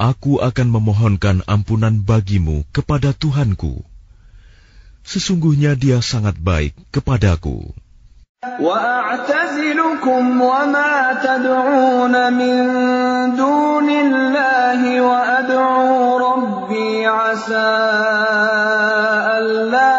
Aku 0.00 0.40
akan 0.40 0.68
memohonkan 0.72 1.44
ampunan 1.44 2.00
bagimu 2.00 2.64
kepada 2.72 3.12
Tuhanku. 3.12 3.84
Sesungguhnya 5.04 5.76
Dia 5.76 6.00
sangat 6.00 6.36
baik 6.40 6.76
kepadaku. 6.92 7.72
وأعتزلكم 8.59 10.41
وما 10.41 10.93
تدعون 11.23 12.33
من 12.33 12.55
دون 13.35 13.89
الله 13.89 15.01
وأدعو 15.01 16.17
ربي 16.17 17.07
عسى 17.07 17.71
ألا 19.37 19.97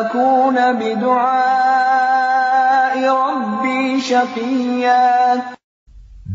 أكون 0.00 0.56
بدعاء 0.72 1.46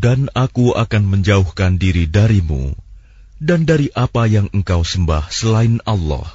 Dan 0.01 0.27
aku 0.35 0.75
akan 0.75 1.03
menjauhkan 1.07 1.79
diri 1.79 2.03
darimu 2.03 2.75
dan 3.39 3.63
dari 3.63 3.87
apa 3.95 4.27
yang 4.27 4.51
engkau 4.51 4.83
sembah 4.83 5.31
selain 5.31 5.79
Allah. 5.87 6.34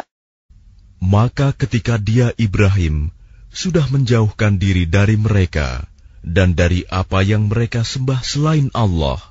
Maka 1.10 1.52
ketika 1.52 2.00
dia 2.00 2.32
Ibrahim 2.40 3.12
sudah 3.52 3.86
menjauhkan 3.88 4.58
diri 4.58 4.84
dari 4.88 5.14
mereka 5.14 5.86
dan 6.26 6.58
dari 6.58 6.82
apa 6.90 7.22
yang 7.22 7.46
mereka 7.46 7.86
sembah 7.86 8.20
selain 8.26 8.68
Allah, 8.74 9.22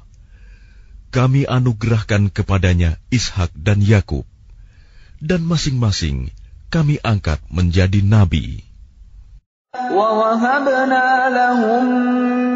kami 1.12 1.44
anugerahkan 1.44 2.32
kepadanya 2.32 2.96
Ishak 3.12 3.52
dan 3.56 3.84
Yakub, 3.84 4.24
dan 5.20 5.44
masing-masing 5.44 6.32
kami 6.72 7.00
angkat 7.04 7.40
menjadi 7.52 8.04
nabi. 8.04 8.64
ووهبنا 9.76 11.08
لهم 11.36 11.86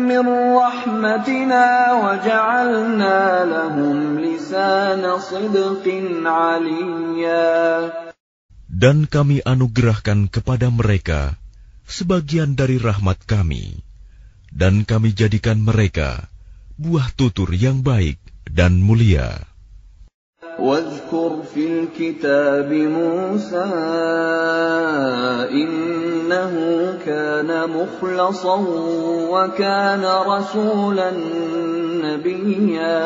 من 0.08 0.24
رحمتنا 0.56 1.68
وجعلنا 1.94 3.20
لهم 3.46 3.98
لسان 4.20 5.04
صدق 5.20 5.86
عليا 6.26 7.92
Dan 8.74 9.10
kami 9.10 9.42
anugerahkan 9.44 10.30
kepada 10.30 10.70
mereka 10.70 11.34
sebagian 11.90 12.54
dari 12.54 12.78
rahmat 12.78 13.26
kami, 13.26 13.82
dan 14.54 14.86
kami 14.86 15.12
jadikan 15.12 15.58
mereka 15.60 16.30
buah 16.78 17.10
tutur 17.18 17.50
yang 17.52 17.82
baik 17.82 18.22
dan 18.48 18.80
mulia. 18.80 19.44
واذكر 20.60 21.44
في 21.56 21.64
الكتاب 21.68 22.68
موسى 22.68 23.68
إنه 25.56 26.54
كان 27.06 27.50
مخلصا 27.70 28.58
وكان 29.32 30.04
رسولا 30.04 31.12
نبيا 32.04 33.00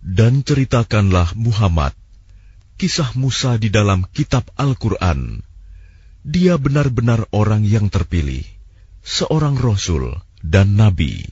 Dan 0.00 0.44
ceritakanlah 0.44 1.36
Muhammad 1.36 1.92
kisah 2.77 3.17
Musa 3.17 3.57
di 3.57 3.73
dalam 3.73 4.05
kitab 4.13 4.53
Al-Quran. 4.53 5.41
Dia 6.21 6.61
benar-benar 6.61 7.25
orang 7.33 7.65
yang 7.65 7.89
terpilih, 7.89 8.45
seorang 9.01 9.57
rasul 9.57 10.13
dan 10.45 10.77
nabi. 10.77 11.25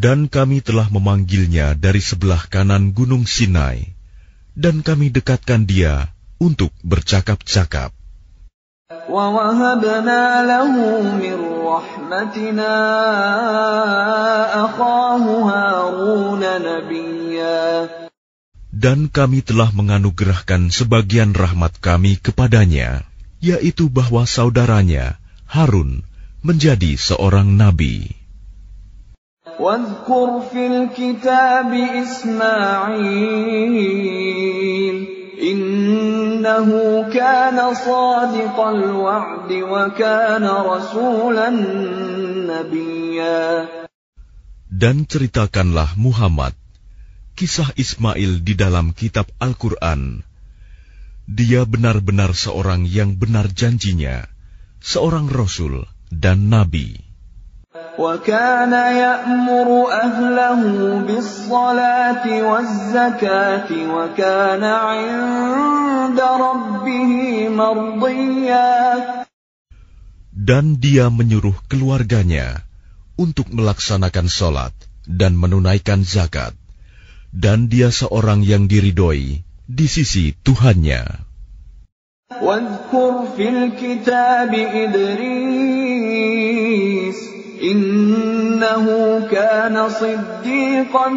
Dan 0.00 0.18
kami 0.28 0.58
telah 0.60 0.88
memanggilnya 0.92 1.66
dari 1.76 2.02
sebelah 2.04 2.42
kanan 2.52 2.92
Gunung 2.92 3.24
Sinai, 3.24 3.96
dan 4.52 4.84
kami 4.84 5.08
dekatkan 5.08 5.64
dia 5.64 6.12
untuk 6.36 6.72
bercakap-cakap. 6.84 7.99
ووهبنا 9.09 10.45
له 10.45 10.71
من 11.17 11.37
رحمتنا 11.65 12.75
أخاه 14.65 15.23
هارون 15.49 16.43
نبيا 16.61 17.89
Dan 18.69 19.09
kami 19.09 19.41
telah 19.41 19.73
menganugerahkan 19.73 20.69
sebagian 20.69 21.33
rahmat 21.33 21.81
kami 21.81 22.21
kepadanya, 22.21 23.01
yaitu 23.41 23.89
bahwa 23.89 24.29
saudaranya, 24.29 25.17
Harun, 25.49 26.05
menjadi 26.45 26.93
seorang 26.93 27.57
nabi. 27.57 28.13
واذكر 29.59 30.41
في 30.51 30.67
الكتاب 30.67 31.73
إسماعيل 32.03 32.85
إِنَّهُ 35.40 36.68
كَانَ 37.08 37.58
صَادِقَ 37.74 38.56
الْوَعْدِ 38.60 39.50
وَكَانَ 39.50 40.44
رَسُولًا 40.44 41.48
نَبِيًّا. 42.46 43.48
Dan 44.70 45.08
ceritakanlah 45.08 45.96
Muhammad 45.96 46.54
kisah 47.40 47.72
Ismail 47.72 48.44
di 48.44 48.52
dalam 48.52 48.92
kitab 48.92 49.32
Al-Quran. 49.40 50.20
Dia 51.24 51.64
benar-benar 51.64 52.36
seorang 52.36 52.84
yang 52.84 53.16
benar 53.16 53.48
janjinya, 53.48 54.28
seorang 54.84 55.32
rasul 55.32 55.88
dan 56.12 56.52
nabi. 56.52 57.09
وكان 57.99 58.73
يأمر 58.73 59.91
أهله 59.91 60.61
بالصلاة 61.07 62.25
والزكاة 62.27 63.69
وكان 63.71 64.63
عند 64.63 66.19
ربه 66.19 67.11
مرضيا 67.49 68.75
Dan 70.35 70.77
dia 70.77 71.09
menyuruh 71.09 71.57
keluarganya 71.71 72.61
untuk 73.17 73.49
melaksanakan 73.49 74.29
sholat 74.29 74.75
dan 75.09 75.33
menunaikan 75.33 76.05
zakat. 76.05 76.53
Dan 77.33 77.71
dia 77.71 77.89
seorang 77.89 78.45
yang 78.45 78.69
diridhoi 78.69 79.41
di 79.67 79.85
sisi 79.89 80.37
Tuhannya. 80.45 81.25
واذكر 82.41 83.27
في 83.37 83.49
الكتاب 83.49 84.53
إدريس 84.53 86.48
Innahu 87.60 89.28
kana 89.28 89.92
siddiqan 89.92 91.14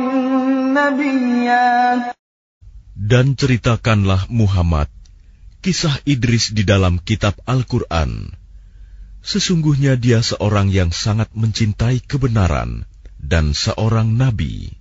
nabiyya. 0.76 2.12
Dan 2.94 3.40
ceritakanlah 3.40 4.28
Muhammad 4.28 4.92
kisah 5.64 5.96
Idris 6.04 6.52
di 6.52 6.68
dalam 6.68 7.00
kitab 7.00 7.40
Al-Quran. 7.48 8.36
Sesungguhnya 9.24 9.96
dia 9.96 10.20
seorang 10.20 10.68
yang 10.68 10.92
sangat 10.92 11.32
mencintai 11.32 12.04
kebenaran 12.04 12.84
dan 13.16 13.56
seorang 13.56 14.20
nabi. 14.20 14.76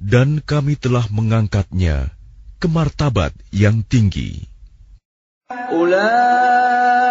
Dan 0.00 0.28
kami 0.42 0.74
telah 0.74 1.06
mengangkatnya 1.14 2.10
ke 2.58 2.66
martabat 2.66 3.30
yang 3.54 3.86
tinggi. 3.86 4.50
أولئك 5.50 7.10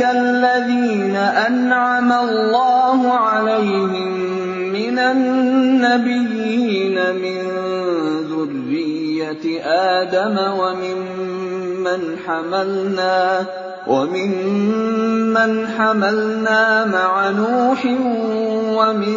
الذين 0.00 1.16
أنعم 1.16 2.12
الله 2.12 3.12
عليهم 3.12 4.12
من 4.72 4.98
النبيين 4.98 6.94
من 7.14 7.61
ذرية 9.32 9.62
آدم 9.64 10.38
وممن 10.58 12.18
حملنا 12.26 13.46
وممن 13.86 15.66
حملنا 15.66 16.84
مع 16.84 17.30
نوح 17.30 17.86
ومن 18.78 19.16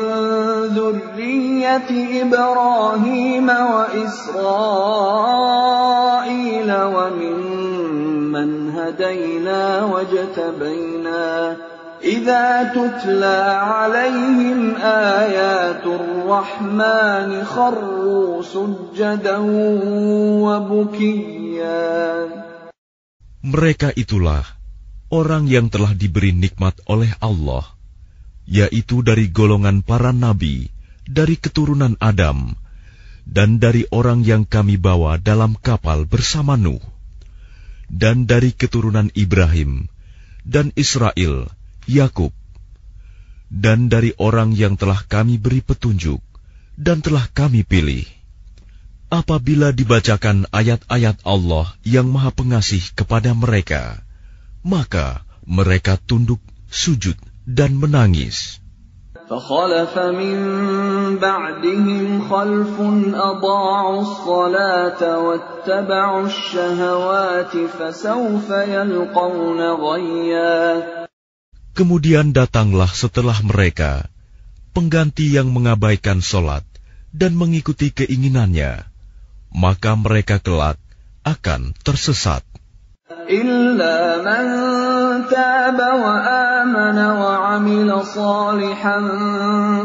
ذرية 0.76 2.22
إبراهيم 2.22 3.50
وإسرائيل 3.50 4.86
وممن 6.84 8.50
هدينا 8.72 9.84
واجتبينا 9.86 11.56
إذا 12.01 12.73
تتلى 12.73 13.41
عليهم 13.61 14.77
آيات 15.21 15.85
الرحمن 15.85 17.45
خروا 17.45 18.43
سجدا 18.43 19.37
وبكيا 20.41 21.89
Mereka 23.41 23.97
itulah 23.97 24.45
orang 25.13 25.49
yang 25.49 25.73
telah 25.73 25.93
diberi 25.97 26.33
nikmat 26.33 26.77
oleh 26.89 27.13
Allah, 27.21 27.65
yaitu 28.49 29.01
dari 29.05 29.29
golongan 29.33 29.81
para 29.85 30.13
nabi, 30.13 30.69
dari 31.09 31.41
keturunan 31.41 31.97
Adam, 32.01 32.53
dan 33.25 33.61
dari 33.61 33.89
orang 33.93 34.25
yang 34.25 34.45
kami 34.45 34.77
bawa 34.77 35.17
dalam 35.17 35.57
kapal 35.57 36.05
bersama 36.05 36.57
Nuh, 36.57 36.81
dan 37.89 38.29
dari 38.29 38.53
keturunan 38.53 39.09
Ibrahim, 39.17 39.89
dan 40.45 40.73
Israel, 40.77 41.49
Yakub, 41.91 42.31
dan 43.51 43.91
dari 43.91 44.15
orang 44.17 44.55
yang 44.55 44.79
telah 44.79 45.03
kami 45.07 45.37
beri 45.37 45.61
petunjuk, 45.61 46.23
dan 46.79 47.03
telah 47.03 47.27
kami 47.35 47.67
pilih. 47.67 48.07
Apabila 49.11 49.75
dibacakan 49.75 50.47
ayat-ayat 50.55 51.27
Allah 51.27 51.75
yang 51.83 52.07
Maha 52.15 52.31
Pengasih 52.31 52.95
kepada 52.95 53.35
mereka, 53.35 53.99
maka 54.63 55.27
mereka 55.43 55.99
tunduk, 55.99 56.39
sujud, 56.71 57.19
dan 57.43 57.75
menangis. 57.75 58.63
فخلف 59.31 59.95
من 59.99 60.39
بعدهم 61.23 62.29
خلف 62.31 62.75
أضاعوا 63.15 64.01
الصلاة 64.03 65.19
واتبعوا 65.19 66.27
الشهوات 66.27 67.55
فسوف 67.57 68.51
يلقون 68.51 69.61
غيا 69.61 70.83
Kemudian 71.81 72.37
datanglah 72.37 72.93
setelah 72.93 73.41
mereka 73.41 74.05
pengganti 74.77 75.33
yang 75.33 75.49
mengabaikan 75.49 76.21
solat 76.21 76.61
dan 77.09 77.33
mengikuti 77.33 77.89
keinginannya, 77.89 78.85
maka 79.49 79.97
mereka 79.97 80.45
kelak 80.45 80.77
akan 81.25 81.73
tersesat. 81.81 82.45
إلا 83.31 84.23
من 84.27 84.45
تاب 85.31 85.79
وآمن 85.79 86.99
وعمل 86.99 87.91
صالحا 88.07 88.99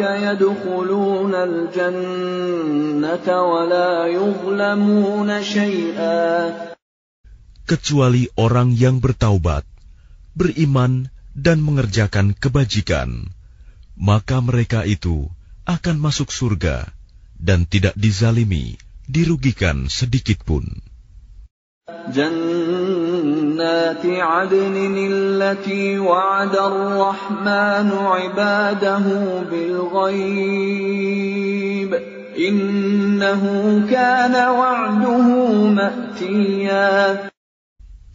يدخلون 0.00 1.34
الجنة 1.34 3.28
ولا 3.28 4.06
يظلمون 4.06 5.42
شيئا 5.42 6.52
kecuali 7.68 8.24
orang 8.40 8.72
yang 8.72 8.98
bertaubat, 9.04 9.68
beriman, 10.32 11.12
dan 11.36 11.60
mengerjakan 11.60 12.32
kebajikan, 12.34 13.28
maka 13.94 14.40
mereka 14.40 14.88
itu 14.88 15.28
akan 15.68 15.96
masuk 16.00 16.32
surga 16.32 16.88
dan 17.38 17.68
tidak 17.68 17.92
dizalimi, 17.94 18.80
dirugikan 19.04 19.86
sedikit 19.92 20.42
pun. 20.42 20.64
جنات 22.08 24.04
عدن 24.06 24.96
التي 25.12 25.98
وعد 25.98 26.56
الرحمن 26.56 27.88
عباده 27.92 29.06
بالغيب 29.50 30.68
إنه 32.38 33.42
كان 33.90 34.34
وعده 34.48 35.28
مأتيا 35.68 37.28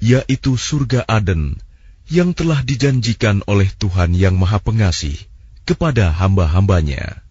yaitu 0.04 0.60
surga 0.60 1.08
Aden 1.08 1.58
yang 2.12 2.36
telah 2.36 2.60
dijanjikan 2.62 3.42
oleh 3.48 3.72
Tuhan 3.80 4.12
yang 4.14 4.36
Maha 4.36 4.60
Pengasih 4.60 5.16
kepada 5.64 6.12
hamba-hambanya. 6.12 7.24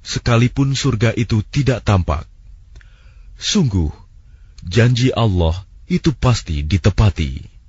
Sekalipun 0.00 0.72
surga 0.72 1.12
itu 1.12 1.44
tidak 1.44 1.84
tampak, 1.84 2.24
sungguh 3.36 3.92
janji 4.64 5.12
Allah 5.12 5.54
itu 5.90 6.14
pasti 6.14 6.62
ditepati. 6.64 7.60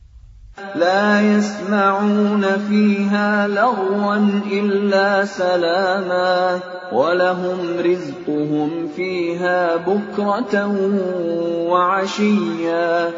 لا 0.75 1.21
يسمعون 1.21 2.43
فيها 2.69 3.47
لغوا 3.47 4.15
إلا 4.51 5.25
سلاما 5.25 6.59
ولهم 6.91 7.79
رزقهم 7.79 8.87
فيها 8.95 9.75
بكرة 9.75 10.67
وعشيا 11.71 13.11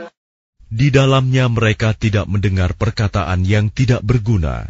Di 0.69 0.93
dalamnya 0.93 1.49
mereka 1.49 1.97
tidak 1.97 2.29
mendengar 2.29 2.77
perkataan 2.77 3.41
yang 3.49 3.73
tidak 3.73 4.05
berguna, 4.05 4.69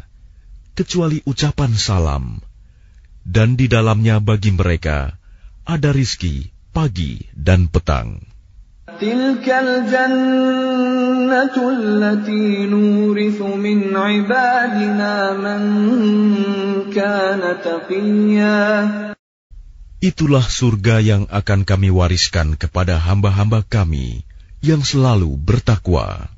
kecuali 0.79 1.19
ucapan 1.27 1.75
salam. 1.75 2.39
Dan 3.27 3.59
di 3.59 3.67
dalamnya 3.67 4.23
bagi 4.23 4.55
mereka 4.55 5.19
ada 5.67 5.91
rizki 5.91 6.55
pagi 6.71 7.27
dan 7.35 7.67
petang. 7.67 8.23
Itulah 19.99 20.47
surga 20.47 21.03
yang 21.03 21.27
akan 21.27 21.61
kami 21.67 21.91
wariskan 21.91 22.55
kepada 22.55 23.03
hamba-hamba 23.03 23.67
kami, 23.67 24.28
yang 24.64 24.82
selalu 24.82 25.36
bertakwa. 25.40 26.34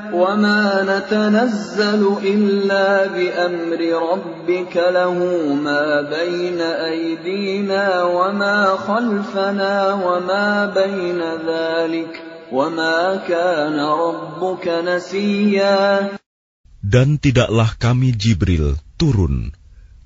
وما 0.00 0.88
نتنزل 0.88 2.02
إلا 2.24 3.12
بأمر 3.12 3.80
ربك 4.12 4.74
له 4.76 5.16
ما 5.54 6.00
بين 6.00 6.60
أيدينا 6.60 8.04
وما 8.04 8.76
خلفنا 8.76 9.92
وما 9.92 10.66
بين 10.72 11.20
ذلك 11.44 12.12
وما 12.52 13.28
كان 13.28 13.76
ربك 13.76 14.64
نسيا 14.88 16.16
Dan 16.80 17.20
tidaklah 17.20 17.76
kami 17.76 18.16
Jibril 18.16 18.80
turun 18.96 19.52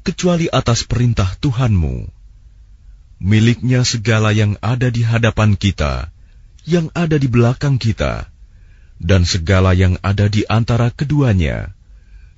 kecuali 0.03 0.51
atas 0.51 0.83
perintah 0.83 1.39
Tuhanmu. 1.39 2.11
Miliknya 3.23 3.87
segala 3.87 4.35
yang 4.35 4.59
ada 4.59 4.91
di 4.91 5.07
hadapan 5.07 5.55
kita, 5.55 6.11
yang 6.70 6.94
ada 6.94 7.18
di 7.18 7.26
belakang 7.26 7.82
kita 7.82 8.30
dan 9.00 9.24
segala 9.24 9.72
yang 9.72 9.96
ada 10.04 10.28
di 10.28 10.44
antara 10.46 10.92
keduanya, 10.92 11.72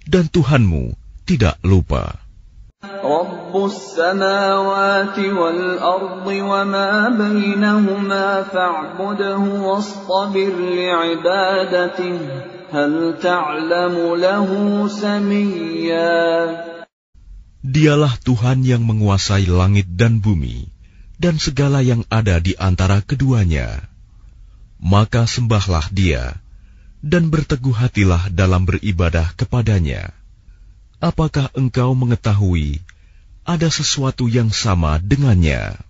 dan 0.05 0.29
Tuhanmu 0.29 0.93
tidak 1.25 1.57
lupa. 1.65 2.21
Dialah 17.61 18.17
Tuhan 18.25 18.65
yang 18.65 18.81
menguasai 18.81 19.45
langit 19.45 19.85
dan 19.93 20.17
bumi, 20.17 20.65
dan 21.21 21.37
segala 21.37 21.85
yang 21.85 22.01
ada 22.09 22.41
di 22.41 22.57
antara 22.57 23.05
keduanya 23.05 23.90
maka 24.81 25.29
sembahlah 25.29 25.93
dia 25.93 26.41
dan 27.05 27.29
berteguh 27.29 27.73
hatilah 27.73 28.29
dalam 28.33 28.65
beribadah 28.65 29.33
kepadanya. 29.37 30.13
Apakah 31.01 31.49
engkau 31.57 31.93
mengetahui 31.97 32.81
ada 33.41 33.69
sesuatu 33.69 34.29
yang 34.29 34.53
sama 34.53 35.01
dengannya? 35.01 35.81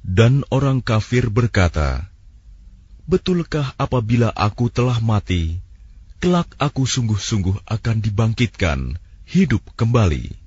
Dan 0.00 0.32
orang 0.48 0.78
kafir 0.80 1.28
berkata, 1.28 2.08
Betulkah 3.04 3.76
apabila 3.76 4.32
aku 4.32 4.72
telah 4.72 4.96
mati, 5.04 5.60
kelak 6.19 6.49
aku 6.57 6.87
sungguh-sungguh 6.87 7.67
akan 7.67 7.97
dibangkitkan, 8.01 8.97
hidup 9.29 9.61
kembali? 9.77 10.45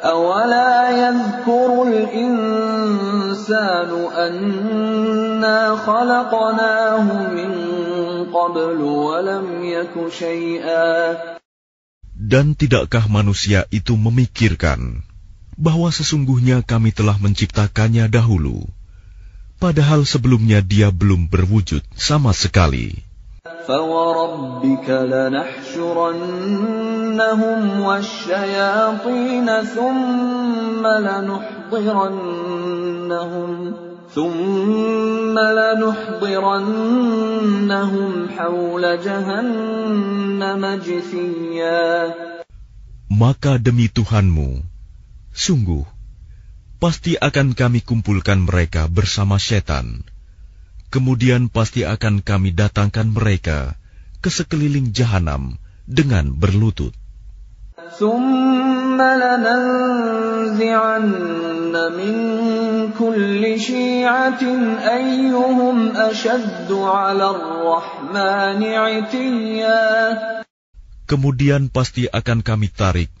أولا 0.00 0.72
يذكر 0.96 1.68
الإنسان 1.88 3.90
أنا 4.16 5.76
خلقناه 5.76 7.06
من 7.36 7.52
قبل 8.32 8.80
ولم 8.80 9.46
يك 9.64 9.94
شيئا 10.08 10.88
Dan 12.20 12.52
tidakkah 12.54 13.08
manusia 13.08 13.64
itu 13.72 13.96
memikirkan 13.96 15.02
bahwa 15.56 15.92
sesungguhnya 15.92 16.62
kami 16.62 16.92
telah 16.94 17.18
menciptakannya 17.18 18.06
dahulu, 18.12 18.68
padahal 19.58 20.06
sebelumnya 20.06 20.62
dia 20.62 20.94
belum 20.94 21.26
berwujud 21.26 21.82
sama 21.96 22.30
sekali. 22.30 23.03
فوربك 23.64 24.88
لنحشرنهم 25.12 25.60
والشياطين 27.80 29.48
ثم 29.62 30.86
لنحضرنهم 30.86 31.90
ثم 34.14 35.38
لنحضرنهم 35.38 36.50
حول 38.28 38.84
جهنم 39.04 40.62
جثيا 40.84 42.14
Maka 43.10 43.58
demi 43.58 43.90
Tuhanmu, 43.90 44.62
sungguh, 45.34 45.82
pasti 46.76 47.18
akan 47.18 47.58
kami 47.58 47.80
kumpulkan 47.82 48.38
mereka 48.44 48.86
bersama 48.86 49.36
setan. 49.36 50.06
kemudian 50.89 51.47
pasti 51.51 51.85
akan 51.85 52.21
kami 52.21 52.51
datangkan 52.55 53.11
mereka 53.11 53.77
ke 54.19 54.29
sekeliling 54.33 54.89
jahanam 54.91 55.61
dengan 55.85 56.33
berlutut. 56.33 56.93
Kemudian 71.05 71.69
pasti 71.69 72.09
akan 72.09 72.39
kami 72.41 72.67
tarik 72.73 73.13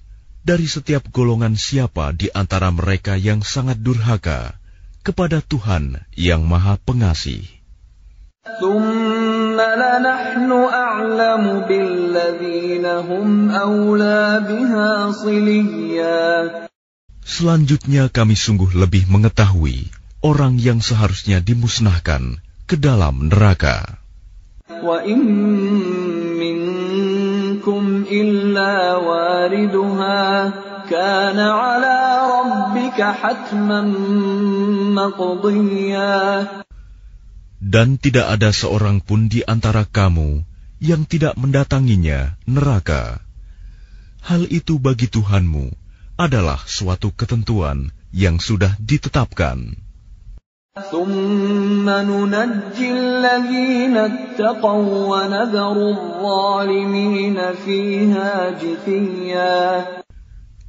dari 0.45 0.69
setiap 0.69 1.09
golongan 1.09 1.57
siapa 1.57 2.13
di 2.13 2.29
antara 2.29 2.69
mereka 2.69 3.17
yang 3.17 3.41
sangat 3.41 3.81
durhaka, 3.81 4.57
kepada 5.04 5.40
Tuhan 5.40 6.04
yang 6.16 6.44
Maha 6.44 6.76
Pengasih. 6.80 7.60
ثم 8.40 9.60
لنحن 9.60 10.50
أعلم 10.72 11.44
بالذين 11.68 12.86
هم 12.86 13.50
أولى 13.50 14.40
بها 14.48 15.12
صليا 15.12 16.28
Selanjutnya 17.20 18.08
kami 18.08 18.34
sungguh 18.34 18.72
lebih 18.74 19.06
mengetahui 19.12 19.92
orang 20.24 20.56
yang 20.56 20.80
seharusnya 20.80 21.44
dimusnahkan 21.44 22.40
ke 22.64 22.80
dalam 22.80 23.28
neraka. 23.28 24.00
وإن 24.80 25.20
منكم 26.40 28.04
إلا 28.08 28.96
واردها 28.96 30.52
كان 30.90 31.38
على 31.38 31.98
ربك 32.24 32.40
حتما 32.40 32.73
مقضيا 32.73 32.73
Dan 37.60 37.88
tidak 38.00 38.26
ada 38.34 38.50
seorang 38.50 38.98
pun 39.04 39.28
di 39.28 39.40
antara 39.44 39.84
kamu 39.84 40.42
yang 40.80 41.04
tidak 41.04 41.36
mendatanginya 41.36 42.40
neraka. 42.48 43.20
Hal 44.24 44.48
itu 44.48 44.80
bagi 44.80 45.08
Tuhanmu 45.08 45.72
adalah 46.16 46.60
suatu 46.64 47.12
ketentuan 47.12 47.92
yang 48.12 48.40
sudah 48.40 48.76
ditetapkan. 48.80 49.76
ثم 50.90 51.82
ننجي 51.82 52.92
الذين 52.92 53.96
اتقوا 53.96 54.86
ونذر 55.10 55.76
الظالمين 55.90 57.38
فيها 57.66 58.50
جثيا 58.50 59.86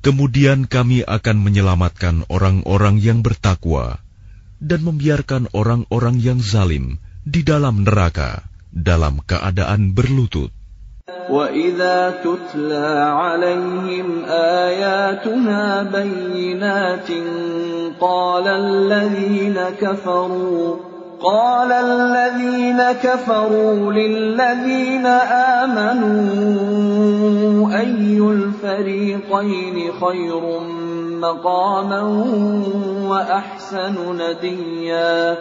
Kemudian 0.05 0.65
kami 0.65 1.05
akan 1.05 1.37
menyelamatkan 1.45 2.25
orang-orang 2.25 2.97
yang 2.97 3.21
bertakwa 3.21 4.01
dan 4.57 4.81
membiarkan 4.81 5.49
orang-orang 5.53 6.17
yang 6.17 6.41
zalim 6.41 6.97
di 7.21 7.45
dalam 7.45 7.85
neraka 7.85 8.49
dalam 8.73 9.21
keadaan 9.21 9.93
berlutut. 9.93 10.49
وإذا 11.29 12.23
تتلى 12.23 12.89
عليهم 13.21 14.07
آياتنا 14.67 15.83
بينات 15.83 17.09
قال 17.99 18.45
الذين 18.47 19.57
كفروا 19.81 20.75
قال 21.21 21.69
الذين 21.71 22.81
كفروا 22.97 23.93
للذين 23.93 25.05
آمنوا 25.61 26.09
أي 27.79 28.17
الفريقين 28.17 29.91
خير 30.01 30.43
مقاما 31.21 32.01
وأحسن 33.05 33.95
نديا 34.17 35.37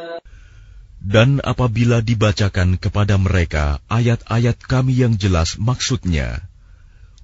Dan 1.00 1.40
apabila 1.40 2.04
dibacakan 2.04 2.76
kepada 2.76 3.16
mereka 3.16 3.80
ayat-ayat 3.88 4.60
kami 4.60 5.00
yang 5.00 5.16
jelas 5.16 5.56
maksudnya, 5.56 6.44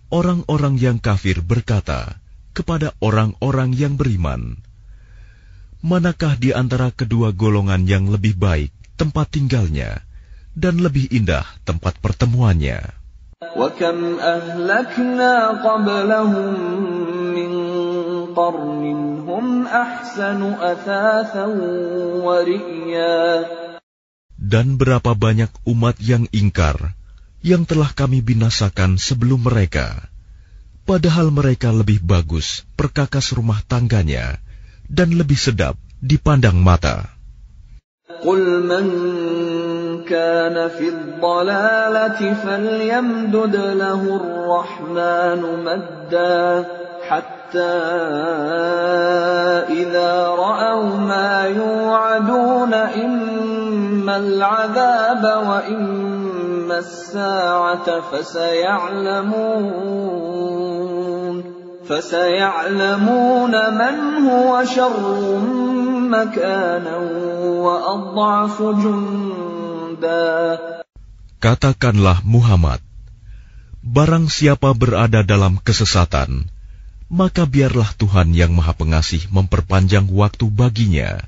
orang-orang 0.08 0.80
yang 0.80 0.96
kafir 0.96 1.44
berkata, 1.44 2.16
kepada 2.56 2.96
orang-orang 3.04 3.76
yang 3.76 4.00
beriman. 4.00 4.56
Manakah 5.84 6.34
di 6.40 6.50
antara 6.50 6.90
kedua 6.90 7.30
golongan 7.30 7.86
yang 7.86 8.10
lebih 8.10 8.34
baik 8.34 8.72
tempat 8.96 9.36
tinggalnya 9.36 10.02
dan 10.56 10.80
lebih 10.80 11.06
indah 11.12 11.46
tempat 11.62 12.00
pertemuannya? 12.00 13.06
وكم 13.36 14.16
أهلكنا 14.16 15.32
قبلهم 15.60 16.52
من 17.36 17.52
قرن 18.32 18.84
هم 19.28 19.46
أحسن 19.66 20.40
أثاثا 20.56 21.46
ورئيا 22.24 23.24
Dan 24.36 24.80
berapa 24.80 25.12
banyak 25.12 25.52
umat 25.68 26.00
yang 26.00 26.24
ingkar 26.32 26.96
yang 27.44 27.68
telah 27.68 27.92
kami 27.92 28.24
binasakan 28.24 28.96
sebelum 28.96 29.44
mereka, 29.44 30.08
padahal 30.88 31.28
mereka 31.28 31.76
lebih 31.76 32.00
bagus 32.00 32.64
perkakas 32.78 33.36
rumah 33.36 33.60
tangganya 33.68 34.40
dan 34.90 35.14
lebih 35.14 35.38
sedap 35.38 35.74
dipandang 36.02 36.58
mata. 36.62 37.16
قل 38.22 38.62
من 38.62 38.86
كان 40.04 40.68
في 40.68 40.88
الضلالة 40.88 42.34
فليمدد 42.34 43.56
له 43.56 44.02
الرحمن 44.16 45.64
مدا 45.64 46.64
حتى 47.08 47.76
إذا 49.68 50.26
رأوا 50.26 50.96
ما 50.96 51.42
يوعدون 51.44 52.74
إما 52.74 54.16
العذاب 54.16 55.24
وإما 55.48 56.78
الساعة 56.78 58.00
فسيعلمون 58.00 59.36
فسيعلمون 61.90 63.54
من 63.78 63.96
هو 64.26 64.64
شر 64.64 65.04
مكانا 66.10 66.96
وأضعف 67.64 68.56
جندا 68.62 70.34
Katakanlah 71.36 72.24
Muhammad, 72.24 72.80
barang 73.84 74.26
siapa 74.26 74.72
berada 74.72 75.20
dalam 75.20 75.60
kesesatan, 75.60 76.48
maka 77.12 77.44
biarlah 77.46 77.92
Tuhan 77.94 78.32
yang 78.34 78.56
Maha 78.56 78.72
Pengasih 78.74 79.28
memperpanjang 79.30 80.08
waktu 80.10 80.48
baginya, 80.48 81.22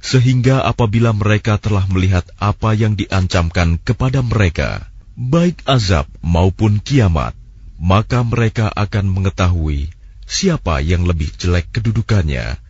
sehingga 0.00 0.64
apabila 0.64 1.12
mereka 1.12 1.60
telah 1.60 1.84
melihat 1.86 2.26
apa 2.40 2.72
yang 2.74 2.96
diancamkan 2.96 3.76
kepada 3.76 4.24
mereka, 4.24 4.88
baik 5.14 5.62
azab 5.68 6.08
maupun 6.24 6.80
kiamat, 6.80 7.36
maka 7.80 8.20
mereka 8.20 8.68
akan 8.72 9.08
mengetahui 9.08 9.88
siapa 10.28 10.84
yang 10.84 11.08
lebih 11.08 11.32
jelek 11.34 11.72
kedudukannya 11.74 12.60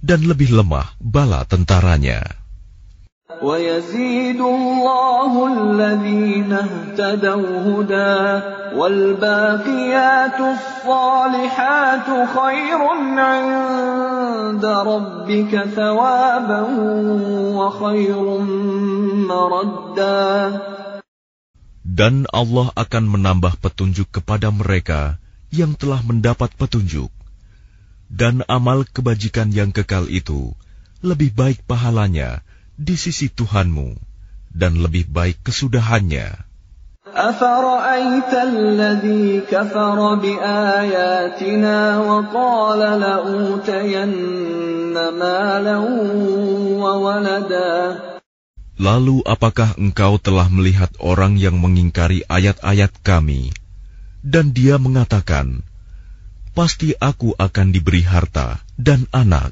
dan 0.00 0.20
lebih 0.24 0.54
lemah 0.56 0.88
bala 1.02 1.44
tentaranya. 1.44 2.40
ويزيد 3.42 4.40
الله 4.40 5.32
الذين 5.46 6.52
اهتدوا 6.52 7.48
هدى 7.62 8.20
والباقيات 8.76 10.38
الصالحات 10.40 12.08
خير 12.36 12.80
عند 13.16 14.64
ربك 14.64 15.64
ثوابا 15.76 16.66
وخير 17.54 18.26
مردا 19.30 20.60
dan 21.85 22.25
Allah 22.33 22.73
akan 22.73 23.05
menambah 23.05 23.61
petunjuk 23.61 24.09
kepada 24.09 24.49
mereka 24.49 25.21
yang 25.53 25.77
telah 25.77 26.01
mendapat 26.01 26.49
petunjuk. 26.57 27.13
Dan 28.09 28.41
amal 28.49 28.89
kebajikan 28.89 29.53
yang 29.53 29.69
kekal 29.69 30.09
itu 30.09 30.57
lebih 31.05 31.29
baik 31.37 31.61
pahalanya 31.69 32.41
di 32.73 32.97
sisi 32.97 33.29
Tuhanmu 33.29 33.93
dan 34.49 34.81
lebih 34.81 35.05
baik 35.13 35.45
kesudahannya. 35.45 36.41
Lalu 48.75 49.23
apakah 49.23 49.71
engkau 49.79 50.19
telah 50.19 50.51
melihat 50.51 50.91
orang 50.99 51.39
yang 51.39 51.55
mengingkari 51.55 52.27
ayat-ayat 52.27 52.91
kami? 53.07 53.55
Dan 54.19 54.51
dia 54.51 54.75
mengatakan, 54.75 55.63
Pasti 56.55 56.95
aku 56.95 57.35
akan 57.35 57.71
diberi 57.71 58.03
harta 58.03 58.63
dan 58.79 59.07
anak. 59.15 59.51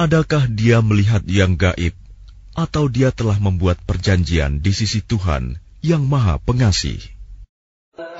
Adakah 0.00 0.44
dia 0.48 0.80
melihat 0.80 1.22
yang 1.28 1.60
gaib, 1.60 1.92
atau 2.56 2.88
dia 2.88 3.12
telah 3.12 3.36
membuat 3.36 3.76
perjanjian 3.84 4.64
di 4.64 4.72
sisi 4.72 5.04
Tuhan 5.04 5.60
yang 5.84 6.08
Maha 6.08 6.40
Pengasih? 6.40 7.19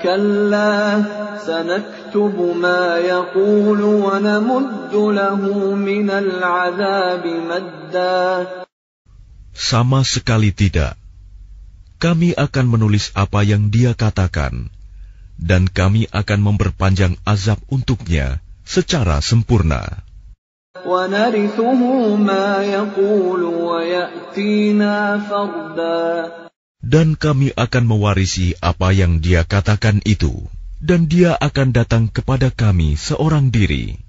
كلا 0.02 1.04
سنكتب 1.46 2.36
ما 2.56 2.96
يقول 2.96 3.80
ونمد 3.82 4.94
له 4.94 5.40
من 5.74 6.08
العذاب 6.10 7.24
مدا 7.26 8.26
Sama 9.56 10.04
sekali 10.04 10.52
tidak. 10.52 11.00
Kami 11.96 12.36
akan 12.36 12.66
menulis 12.68 13.08
apa 13.16 13.40
yang 13.40 13.72
dia 13.72 13.96
katakan, 13.96 14.68
dan 15.40 15.64
kami 15.64 16.04
akan 16.12 16.40
memperpanjang 16.44 17.16
azab 17.24 17.56
untuknya 17.72 18.40
secara 18.68 19.20
sempurna. 19.24 20.04
ونرثه 20.86 21.80
ما 22.20 22.62
يقول 22.62 23.42
ويأتينا 23.42 24.94
فردا 25.18 26.46
dan 26.81 27.13
kami 27.13 27.53
akan 27.53 27.83
mewarisi 27.85 28.57
apa 28.57 28.89
yang 28.89 29.21
dia 29.21 29.45
katakan 29.45 30.01
itu, 30.01 30.49
dan 30.81 31.05
dia 31.05 31.37
akan 31.37 31.69
datang 31.77 32.03
kepada 32.09 32.49
kami 32.49 32.97
seorang 32.97 33.53
diri. 33.53 34.01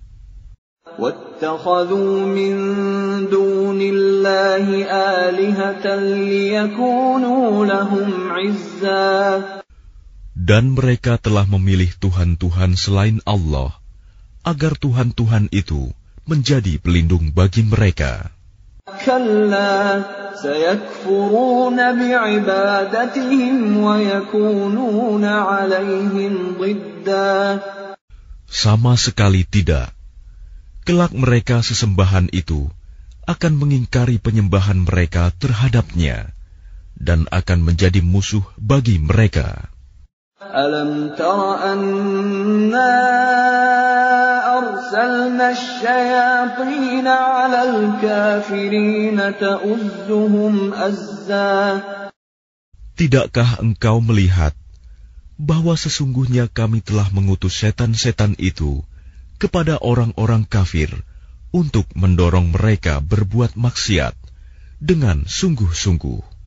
Dan 10.33 10.65
mereka 10.75 11.13
telah 11.21 11.47
memilih 11.49 11.91
Tuhan-Tuhan 11.97 12.71
selain 12.77 13.19
Allah, 13.29 13.71
agar 14.43 14.73
Tuhan-Tuhan 14.81 15.53
itu 15.53 15.93
menjadi 16.25 16.81
pelindung 16.81 17.33
bagi 17.37 17.63
mereka. 17.65 18.33
كلا 19.06 20.02
سيكفرون 20.42 21.78
بعبادتهم 22.00 23.56
ويكونون 23.78 25.26
عليهم 25.26 26.34
ضدا 26.60 27.60
Sama 28.48 28.96
sekali 28.96 29.44
tidak. 29.44 29.92
Kelak 30.88 31.12
mereka 31.12 31.60
sesembahan 31.60 32.32
itu 32.32 32.72
akan 33.28 33.60
mengingkari 33.60 34.24
penyembahan 34.24 34.88
mereka 34.88 35.36
terhadapnya 35.36 36.32
dan 36.96 37.28
akan 37.28 37.60
menjadi 37.68 38.00
musuh 38.00 38.48
bagi 38.56 38.96
mereka. 39.04 39.68
ألم 40.38 41.18
تر 41.18 41.64
أنا 41.74 42.94
أرسلنا 44.92 45.52
الشياطين 45.52 47.08
على 47.08 47.60
الكافرين 47.70 49.20
تؤزهم 49.40 50.74
أزا 50.74 51.82
Tidakkah 52.98 53.62
engkau 53.62 54.02
melihat 54.02 54.58
bahwa 55.38 55.78
sesungguhnya 55.78 56.50
kami 56.50 56.82
telah 56.82 57.14
mengutus 57.14 57.54
setan-setan 57.62 58.34
itu 58.42 58.82
kepada 59.38 59.78
orang-orang 59.78 60.50
kafir 60.50 60.90
untuk 61.54 61.86
mendorong 61.94 62.50
mereka 62.50 62.98
berbuat 62.98 63.54
maksiat 63.54 64.18
dengan 64.82 65.30
sungguh-sungguh? 65.30 66.38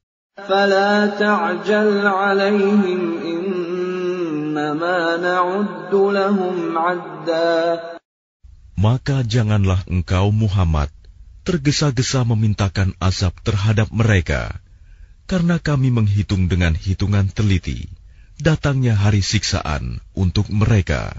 فلا 0.48 1.06
تعجل 1.20 2.06
عليهم 2.06 3.00
إنما 3.20 5.16
نعد 5.16 5.92
لهم 5.94 6.78
عدا 6.78 7.93
Maka 8.80 9.20
janganlah 9.26 9.84
engkau 9.86 10.32
Muhammad 10.32 10.88
tergesa-gesa 11.44 12.24
memintakan 12.24 12.96
azab 13.00 13.36
terhadap 13.44 13.88
mereka, 13.92 14.60
karena 15.28 15.60
kami 15.60 15.92
menghitung 15.92 16.48
dengan 16.48 16.72
hitungan 16.76 17.28
teliti 17.28 17.88
datangnya 18.40 18.96
hari 18.96 19.20
siksaan 19.20 20.00
untuk 20.16 20.48
mereka. 20.48 21.12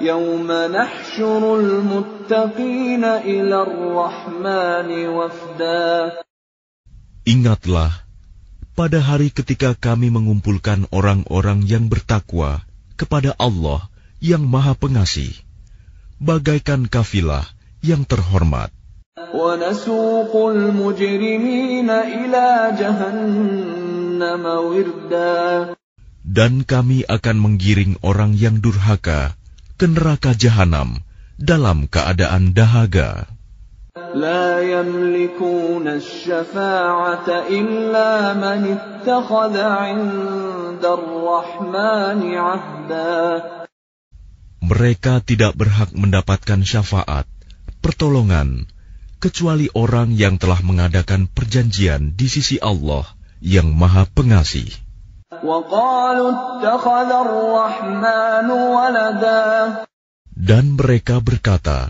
يوم 0.00 0.50
نحشر 0.52 1.42
المتقين 1.60 3.04
إلى 3.04 3.56
الرحمن 3.62 4.88
وفدا 5.08 6.20
Ingatlah 7.26 8.04
pada 8.76 9.00
hari 9.00 9.32
ketika 9.32 9.72
kami 9.72 10.12
mengumpulkan 10.12 10.84
orang-orang 10.92 11.64
yang 11.64 11.88
bertakwa 11.88 12.60
kepada 13.00 13.32
Allah 13.40 13.88
yang 14.20 14.44
Maha 14.44 14.76
Pengasih, 14.76 15.32
bagaikan 16.22 16.88
kafilah 16.88 17.44
yang 17.84 18.08
terhormat. 18.08 18.72
ونسوق 19.16 20.32
المجرمين 20.36 21.90
إلى 21.90 22.46
جهنم 22.78 24.44
وردا 24.44 25.72
Dan 26.26 26.66
kami 26.66 27.06
akan 27.06 27.36
menggiring 27.38 28.02
orang 28.02 28.34
yang 28.34 28.58
durhaka 28.58 29.38
ke 29.78 29.86
neraka 29.86 30.34
jahanam 30.34 31.00
dalam 31.38 31.86
keadaan 31.86 32.50
dahaga. 32.50 33.30
لا 33.96 34.60
يملكون 34.60 35.88
الشفاعة 35.88 37.28
إلا 37.48 38.34
من 38.34 38.60
اتخذ 38.76 39.54
عند 39.56 40.84
الرحمن 40.84 42.20
عهدا 42.34 43.42
mereka 44.61 45.19
tidak 45.25 45.57
berhak 45.57 45.89
mendapatkan 45.97 46.61
syafaat, 46.61 47.25
pertolongan, 47.81 48.69
kecuali 49.17 49.67
orang 49.73 50.13
yang 50.13 50.37
telah 50.37 50.61
mengadakan 50.61 51.25
perjanjian 51.25 52.13
di 52.13 52.29
sisi 52.29 52.61
Allah 52.61 53.09
yang 53.41 53.73
Maha 53.73 54.05
Pengasih. 54.05 54.69
Dan 60.31 60.65
mereka 60.77 61.15
berkata, 61.17 61.89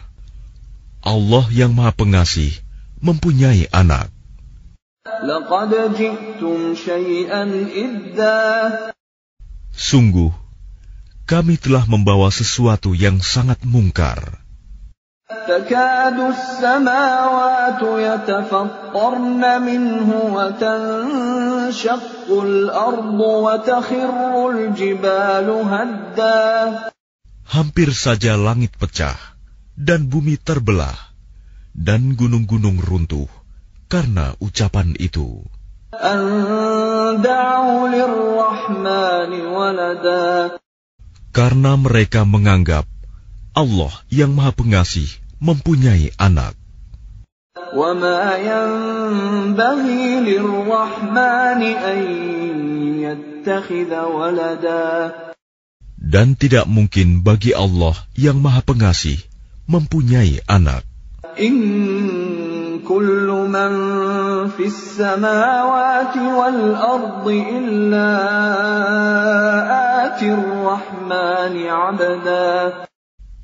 Allah 1.04 1.46
yang 1.52 1.76
Maha 1.76 1.92
Pengasih 1.92 2.56
mempunyai 3.04 3.68
anak. 3.76 4.08
Sungguh, 9.72 10.32
kami 11.31 11.59
telah 11.59 11.85
membawa 11.91 12.31
sesuatu 12.31 12.95
yang 12.95 13.19
sangat 13.19 13.63
mungkar. 13.67 14.47
تكاد 15.27 16.19
السماوات 16.21 17.83
يتفطرن 17.83 19.43
منه 19.63 20.09
وتنشق 20.35 22.29
الأرض 22.31 23.21
وتخر 23.21 24.51
الجبال 24.51 25.49
هدا 25.51 26.43
Hampir 27.47 27.91
saja 27.95 28.39
langit 28.39 28.75
pecah 28.79 29.19
dan 29.75 30.07
bumi 30.07 30.39
terbelah 30.39 30.95
dan 31.75 32.15
gunung-gunung 32.15 32.79
runtuh 32.83 33.31
karena 33.91 34.35
ucapan 34.39 34.95
itu. 34.99 35.43
أن 35.95 37.23
دعوا 37.23 37.89
للرحمن 37.89 39.33
ولدا 39.47 40.59
karena 41.32 41.80
mereka 41.80 42.28
menganggap 42.28 42.84
Allah 43.56 43.92
yang 44.12 44.36
Maha 44.36 44.52
Pengasih 44.56 45.08
mempunyai 45.40 46.12
anak. 46.20 46.56
Dan 56.02 56.28
tidak 56.36 56.66
mungkin 56.68 57.08
bagi 57.24 57.52
Allah 57.56 57.96
yang 58.16 58.38
Maha 58.44 58.62
Pengasih 58.64 59.20
mempunyai 59.68 60.44
anak. 60.48 60.84
في 64.57 64.65
السماوات 64.67 66.17
والأرض 66.17 67.27
إلا 67.29 68.11
آتي 70.05 70.29
الرحمن 70.35 71.55
عبدا 71.67 72.51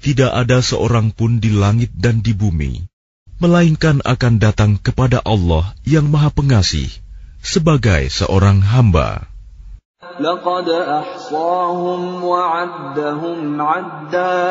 Tidak 0.03 0.33
ada 0.35 0.59
seorang 0.59 1.15
pun 1.15 1.39
di 1.39 1.55
langit 1.55 1.95
dan 1.95 2.27
di 2.27 2.35
bumi, 2.35 2.91
melainkan 3.39 4.03
akan 4.03 4.43
datang 4.43 4.75
kepada 4.75 5.23
Allah 5.23 5.79
yang 5.87 6.11
Maha 6.11 6.35
Pengasih 6.35 6.91
sebagai 7.39 8.11
seorang 8.11 8.59
hamba. 8.67 9.31
لقد 10.21 10.69
أحصاهم 10.69 12.25
وعدهم 12.25 13.39
عدا 13.63 14.43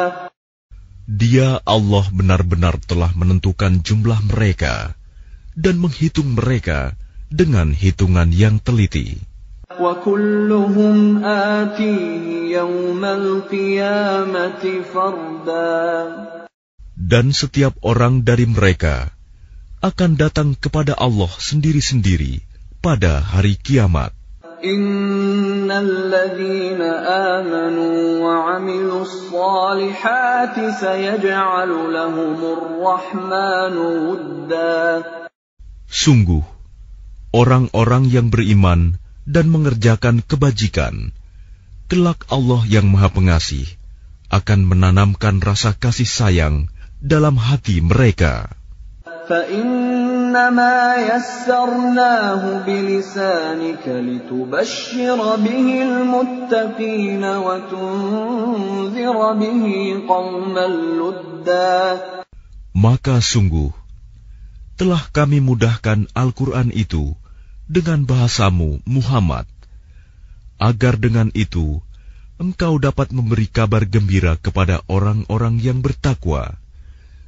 Dia 1.12 1.60
Allah 1.68 2.08
benar-benar 2.08 2.80
telah 2.88 3.12
menentukan 3.12 3.84
jumlah 3.84 4.24
mereka 4.32 4.95
dan 5.56 5.80
menghitung 5.82 6.38
mereka 6.38 6.95
dengan 7.32 7.72
hitungan 7.72 8.30
yang 8.32 8.60
teliti. 8.60 9.20
وكلهم 9.80 11.24
آتيه 11.24 12.26
يوم 12.60 13.04
القيامة 13.06 14.64
فردا 14.93 15.72
Dan 17.02 17.34
setiap 17.34 17.74
orang 17.82 18.22
dari 18.22 18.45
mereka 18.45 19.10
akan 19.82 20.14
datang 20.20 20.54
kepada 20.54 20.93
Allah 20.93 21.32
sendiri-sendiri 21.34 22.45
pada 22.84 23.24
hari 23.24 23.58
kiamat. 23.58 24.14
إن 24.62 25.72
الذين 25.72 26.82
آمنوا 27.41 27.97
وعملوا 28.22 29.02
الصالحات 29.02 30.56
سيجعل 30.78 31.72
لهم 31.93 32.38
الرحمن 32.38 33.76
ودا 33.78 35.04
Sungguh, 35.87 36.43
orang-orang 37.30 38.11
yang 38.11 38.30
beriman 38.30 38.99
dan 39.26 39.51
mengerjakan 39.51 40.22
kebajikan, 40.22 41.14
kelak 41.91 42.26
Allah 42.30 42.62
yang 42.66 42.87
Maha 42.91 43.11
Pengasih 43.11 43.66
akan 44.30 44.66
menanamkan 44.66 45.39
rasa 45.39 45.74
kasih 45.74 46.07
sayang 46.07 46.66
dalam 46.99 47.39
hati 47.39 47.78
mereka. 47.78 48.51
Maka 62.76 63.18
sungguh 63.18 63.86
telah 64.77 65.01
kami 65.12 65.41
mudahkan 65.41 66.09
Al-Quran 66.12 66.72
itu 66.72 67.16
dengan 67.66 68.07
bahasamu, 68.07 68.85
Muhammad, 68.87 69.49
agar 70.57 70.97
dengan 70.97 71.33
itu 71.35 71.83
engkau 72.37 72.77
dapat 72.77 73.11
memberi 73.12 73.49
kabar 73.49 73.89
gembira 73.89 74.37
kepada 74.37 74.85
orang-orang 74.87 75.59
yang 75.61 75.81
bertakwa, 75.81 76.61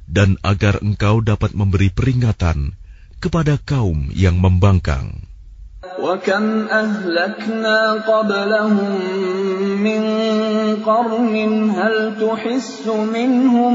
dan 0.09 0.37
agar 0.41 0.81
engkau 0.81 1.21
dapat 1.21 1.53
memberi 1.53 1.89
peringatan 1.93 2.73
kepada 3.19 3.57
kaum 3.61 4.09
yang 4.15 4.37
membangkang. 4.39 5.28
وكم 5.88 6.44
أهلكنا 6.68 7.78
قبلهم 8.08 8.90
من 9.84 10.02
قرن 10.80 11.36
هل 11.70 11.96
تحس 12.20 12.86
منهم 12.88 13.74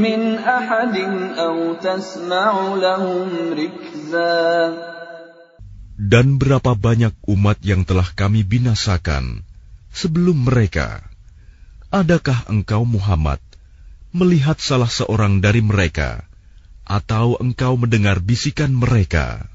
من 0.00 0.20
أحد 0.38 0.96
أو 1.36 1.56
تسمع 1.80 2.52
لهم 2.76 3.28
ركزا 3.56 4.36
Dan 5.98 6.38
berapa 6.38 6.72
banyak 6.78 7.12
umat 7.26 7.58
yang 7.60 7.82
telah 7.82 8.06
kami 8.14 8.46
binasakan 8.46 9.44
sebelum 9.92 10.46
mereka? 10.46 11.04
Adakah 11.92 12.48
engkau 12.48 12.86
Muhammad 12.86 13.42
melihat 14.14 14.56
salah 14.62 14.88
seorang 14.88 15.44
dari 15.44 15.60
mereka, 15.60 16.24
atau 16.86 17.36
engkau 17.42 17.76
mendengar 17.76 18.22
bisikan 18.24 18.72
mereka? 18.72 19.51